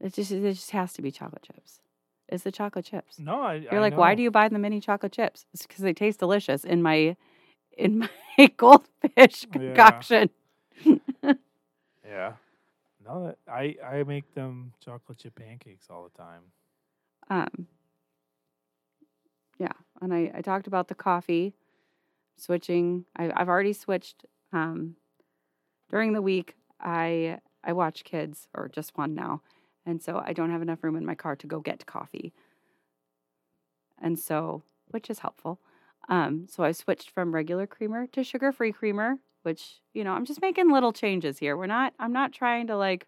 [0.00, 1.80] It just it just has to be chocolate chips.
[2.28, 3.18] It's the chocolate chips.
[3.18, 5.46] no, I, You're like, why do you buy the mini chocolate chips?
[5.52, 7.16] It's because they taste delicious in my
[7.76, 10.30] in my goldfish concoction.
[10.84, 10.94] Yeah.
[13.04, 16.42] No, I I make them chocolate chip pancakes all the time.
[17.30, 17.66] Um,
[19.58, 21.54] yeah, and I, I talked about the coffee
[22.36, 23.04] switching.
[23.16, 24.24] I, I've already switched.
[24.52, 24.96] Um,
[25.90, 29.42] during the week, I I watch kids or just one now,
[29.86, 32.32] and so I don't have enough room in my car to go get coffee.
[34.00, 35.60] And so, which is helpful.
[36.08, 40.42] Um, so I switched from regular creamer to sugar-free creamer, which, you know, I'm just
[40.42, 41.56] making little changes here.
[41.56, 43.06] We're not I'm not trying to like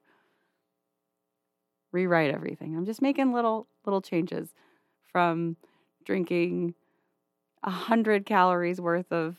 [1.93, 2.77] rewrite everything.
[2.77, 4.55] I'm just making little little changes
[5.13, 5.57] from
[6.05, 6.75] drinking
[7.63, 9.37] a hundred calories worth of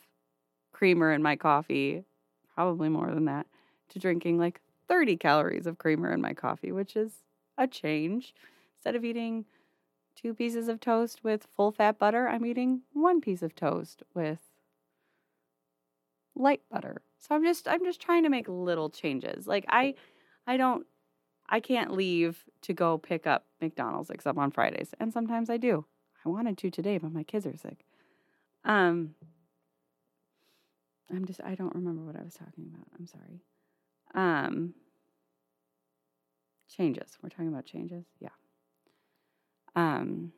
[0.71, 2.03] creamer in my coffee,
[2.53, 3.45] probably more than that,
[3.89, 7.13] to drinking like 30 calories of creamer in my coffee, which is
[7.57, 8.33] a change.
[8.77, 9.45] Instead of eating
[10.15, 14.39] two pieces of toast with full fat butter, I'm eating one piece of toast with
[16.35, 17.01] light butter.
[17.19, 19.47] So I'm just I'm just trying to make little changes.
[19.47, 19.95] Like I
[20.45, 20.85] I don't
[21.47, 24.93] I can't leave to go pick up McDonald's except on Fridays.
[24.99, 25.85] And sometimes I do.
[26.25, 27.85] I wanted to today, but my kids are sick.
[28.63, 29.15] Um
[31.11, 32.87] I'm just I don't remember what I was talking about.
[32.97, 33.41] I'm sorry.
[34.13, 34.73] Um
[36.67, 37.17] changes.
[37.21, 38.05] We're talking about changes.
[38.19, 38.29] Yeah.
[39.75, 40.31] Um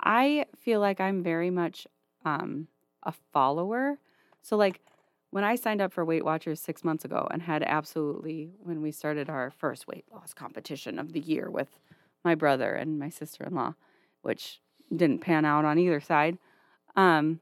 [0.00, 1.86] I feel like I'm very much
[2.24, 2.68] um
[3.02, 3.98] a follower.
[4.44, 4.80] So like
[5.30, 8.92] when I signed up for Weight Watchers 6 months ago and had absolutely when we
[8.92, 11.78] started our first weight loss competition of the year with
[12.24, 13.74] my brother and my sister-in-law,
[14.22, 14.60] which
[14.94, 16.38] didn't pan out on either side.
[16.94, 17.40] Um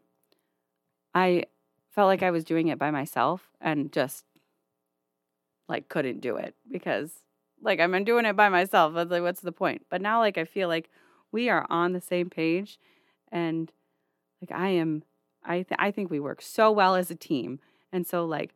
[1.13, 1.45] I
[1.91, 4.25] felt like I was doing it by myself and just
[5.69, 7.11] like couldn't do it because
[7.61, 8.93] like I'm doing it by myself.
[8.93, 9.87] I was like, what's the point?
[9.91, 10.89] But now like I feel like
[11.33, 12.79] we are on the same page
[13.33, 13.73] and
[14.41, 15.03] like I am
[15.45, 17.61] I th- I think we work so well as a team.
[17.93, 18.55] And so like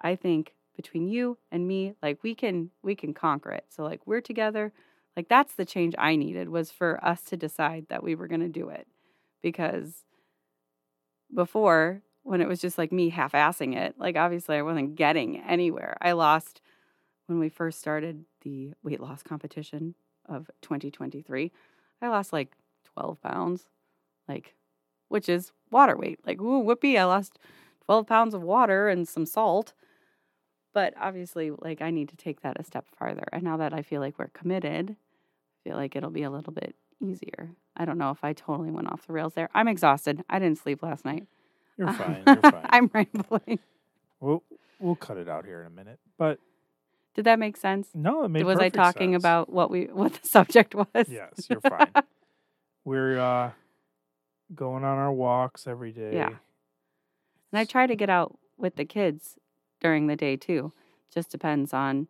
[0.00, 3.66] I think between you and me, like we can we can conquer it.
[3.68, 4.72] So like we're together.
[5.16, 8.40] Like that's the change I needed was for us to decide that we were going
[8.40, 8.86] to do it.
[9.42, 10.04] Because
[11.32, 15.40] before when it was just like me half assing it, like obviously I wasn't getting
[15.40, 15.96] anywhere.
[16.00, 16.60] I lost
[17.26, 19.94] when we first started the weight loss competition
[20.26, 21.52] of 2023.
[22.02, 22.52] I lost like
[22.94, 23.64] 12 pounds,
[24.28, 24.54] like,
[25.14, 26.18] which is water weight.
[26.26, 27.38] Like, ooh, whoopee, I lost
[27.84, 29.72] 12 pounds of water and some salt.
[30.72, 33.22] But obviously, like, I need to take that a step farther.
[33.32, 36.52] And now that I feel like we're committed, I feel like it'll be a little
[36.52, 37.50] bit easier.
[37.76, 39.48] I don't know if I totally went off the rails there.
[39.54, 40.24] I'm exhausted.
[40.28, 41.28] I didn't sleep last night.
[41.78, 42.24] You're fine.
[42.26, 42.66] You're fine.
[42.70, 43.60] I'm rambling.
[44.18, 44.42] We'll
[44.80, 46.00] we'll cut it out here in a minute.
[46.18, 46.40] But
[47.14, 47.88] Did that make sense?
[47.94, 49.22] no, it made was I talking sense.
[49.22, 51.08] about what we what the subject was?
[51.08, 51.92] Yes, you're fine.
[52.84, 53.52] We're uh
[54.54, 56.14] going on our walks every day.
[56.14, 56.28] Yeah.
[56.28, 59.36] And I try to get out with the kids
[59.80, 60.72] during the day too.
[61.12, 62.08] Just depends on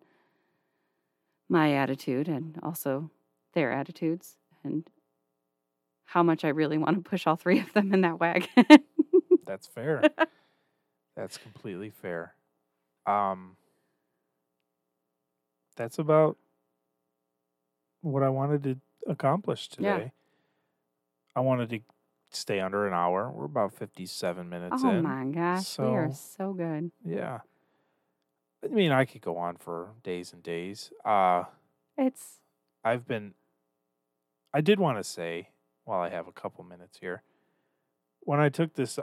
[1.49, 3.11] my attitude and also
[3.53, 4.89] their attitudes and
[6.07, 8.49] how much I really want to push all three of them in that wagon.
[9.47, 10.03] That's fair.
[11.17, 12.35] That's completely fair.
[13.07, 13.57] Um
[15.77, 16.39] that's about
[18.01, 18.77] what I wanted to
[19.07, 19.85] accomplish today.
[19.85, 19.99] Yeah.
[19.99, 20.13] today.
[21.37, 21.81] I wanted to
[22.35, 23.30] stay under an hour.
[23.30, 24.89] We're about 57 minutes in.
[24.89, 25.03] oh in.
[25.03, 26.91] my gosh, we are So- so good.
[27.05, 27.41] Yeah.
[28.64, 30.93] I mean, I could go on for days and days.
[31.05, 31.45] Uh
[31.99, 32.41] It's
[32.82, 33.35] I've been
[34.53, 35.51] I did want to say
[35.85, 37.22] while I have a couple minutes here
[38.20, 38.99] when I took this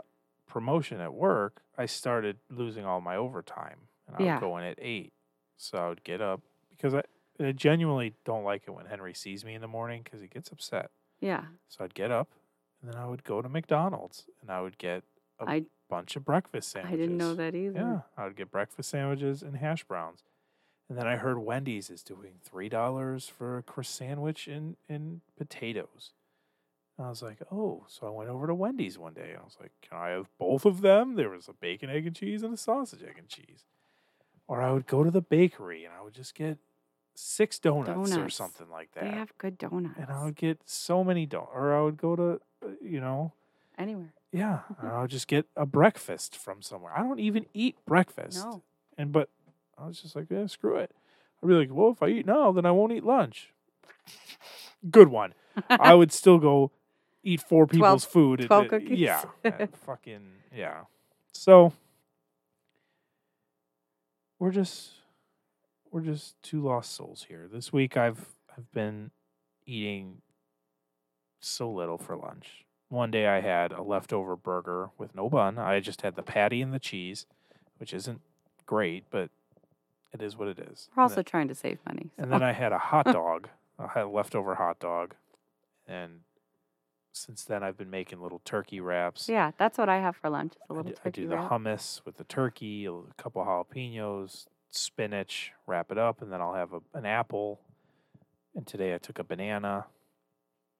[0.48, 4.34] promotion at work, I started losing all my overtime and I Yeah.
[4.36, 5.14] would go in at 8.
[5.58, 7.04] So I would get up because I,
[7.40, 10.52] I genuinely don't like it when Henry sees me in the morning cuz he gets
[10.52, 10.90] upset.
[11.20, 11.46] yeah.
[11.68, 12.30] So I'd get up
[12.82, 15.04] and then I would go to McDonald's and I would get
[15.40, 16.94] a I- bunch of breakfast sandwiches.
[16.94, 17.80] I didn't know that either.
[17.80, 20.24] Yeah, I would get breakfast sandwiches and hash browns.
[20.90, 25.22] And then I heard Wendy's is doing three dollars for a crisp sandwich and, and
[25.38, 26.12] potatoes.
[26.98, 29.30] And I was like, oh, so I went over to Wendy's one day.
[29.32, 31.16] and I was like, can I have both of them?
[31.16, 33.64] There was a bacon, egg, and cheese and a sausage, egg, and cheese.
[34.48, 36.58] Or I would go to the bakery and I would just get
[37.16, 39.04] six donuts, or something like that.
[39.06, 39.96] They have good donuts.
[39.98, 41.52] and I would get so many donuts.
[41.54, 42.42] Or I would go to,
[42.82, 43.34] you know,
[43.78, 44.14] Anywhere.
[44.32, 46.94] yeah, I'll just get a breakfast from somewhere.
[46.96, 48.44] I don't even eat breakfast.
[48.44, 48.62] No.
[48.98, 49.30] And but
[49.78, 50.92] I was just like, yeah, screw it.
[51.42, 53.50] I'd be like, well, if I eat now, then I won't eat lunch.
[54.90, 55.34] Good one.
[55.70, 56.72] I would still go
[57.24, 58.42] eat four people's food.
[58.46, 59.00] 12 the- cookies.
[59.00, 59.24] Yeah.
[59.86, 60.22] fucking
[60.56, 60.82] yeah.
[61.34, 61.74] So
[64.40, 64.92] we're just
[65.92, 67.48] we're just two lost souls here.
[67.52, 69.12] This week I've I've been
[69.66, 70.22] eating
[71.42, 72.66] so little for lunch.
[72.90, 75.58] One day I had a leftover burger with no bun.
[75.58, 77.26] I just had the patty and the cheese,
[77.78, 78.22] which isn't
[78.66, 79.30] great, but
[80.14, 80.90] it is what it is.
[80.96, 82.12] We're also trying to save money.
[82.18, 83.48] and then I had a hot dog.
[83.80, 85.16] I had a leftover hot dog.
[85.88, 86.20] And
[87.14, 89.28] since then, I've been making little turkey wraps.
[89.30, 90.54] yeah, that's what I have for lunch.
[90.56, 91.50] It's a I little do, I turkey do the wrap.
[91.52, 96.74] hummus with the turkey, a couple jalapenos, spinach, wrap it up, and then I'll have
[96.74, 97.62] a, an apple.
[98.56, 99.86] And today I took a banana.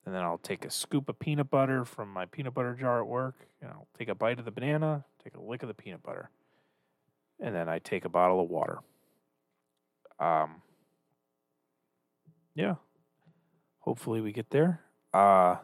[0.04, 3.06] And then I'll take a scoop of peanut butter from my peanut butter jar at
[3.06, 3.46] work.
[3.60, 6.30] And I'll take a bite of the banana, take a lick of the peanut butter,
[7.40, 8.78] and then I take a bottle of water.
[10.18, 10.62] Um,
[12.54, 12.74] yeah.
[13.80, 14.80] Hopefully we get there.
[15.14, 15.56] Uh,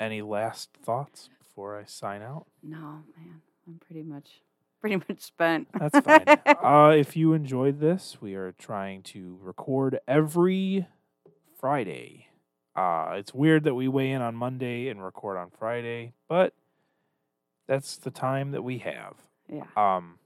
[0.00, 2.46] any last thoughts before I sign out?
[2.62, 3.42] No, man.
[3.66, 4.40] I'm pretty much
[4.80, 5.68] pretty much spent.
[5.78, 6.24] That's fine.
[6.46, 10.86] uh, if you enjoyed this, we are trying to record every
[11.58, 12.28] Friday.
[12.76, 16.54] Uh, it's weird that we weigh in on Monday and record on Friday, but
[17.66, 19.14] that's the time that we have.
[19.48, 19.64] yeah.
[19.76, 20.18] Um,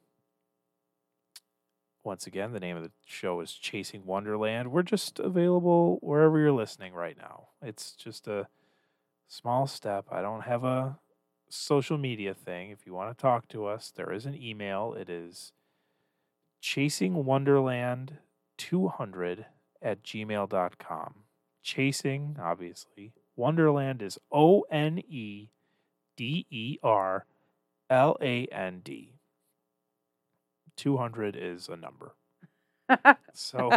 [2.04, 4.68] once again, the name of the show is Chasing Onederland.
[4.68, 7.48] We're just available wherever you're listening right now.
[7.60, 8.48] It's just a
[9.26, 10.06] small step.
[10.10, 10.98] I don't have a
[11.50, 12.70] social media thing.
[12.70, 14.94] If you want to talk to us, there is an email.
[14.94, 15.52] It is
[16.62, 19.44] chasingonederland200
[19.82, 21.14] at gmail.com.
[21.68, 23.12] Chasing, obviously.
[23.38, 25.50] Onederland is O N E
[26.16, 27.26] D E R
[27.90, 29.12] L A N D.
[30.76, 32.14] 200 is a number.
[33.34, 33.70] So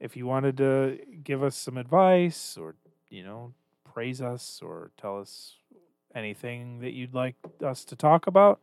[0.00, 2.76] if you wanted to give us some advice or,
[3.10, 3.52] you know,
[3.84, 5.56] praise us or tell us
[6.14, 8.58] anything that you'd like us to talk about,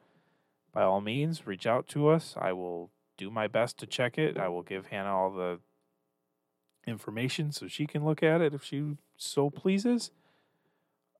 [0.73, 2.33] by all means, reach out to us.
[2.35, 4.39] I will do my best to check it.
[4.39, 5.59] I will give Hannah all the
[6.85, 10.11] information so she can look at it if she so pleases.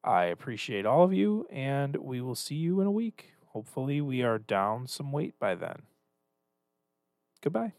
[0.03, 3.31] I appreciate all of you, and we will see you in a week.
[3.47, 5.83] Hopefully, we are down some weight by then.
[7.41, 7.73] Goodbye.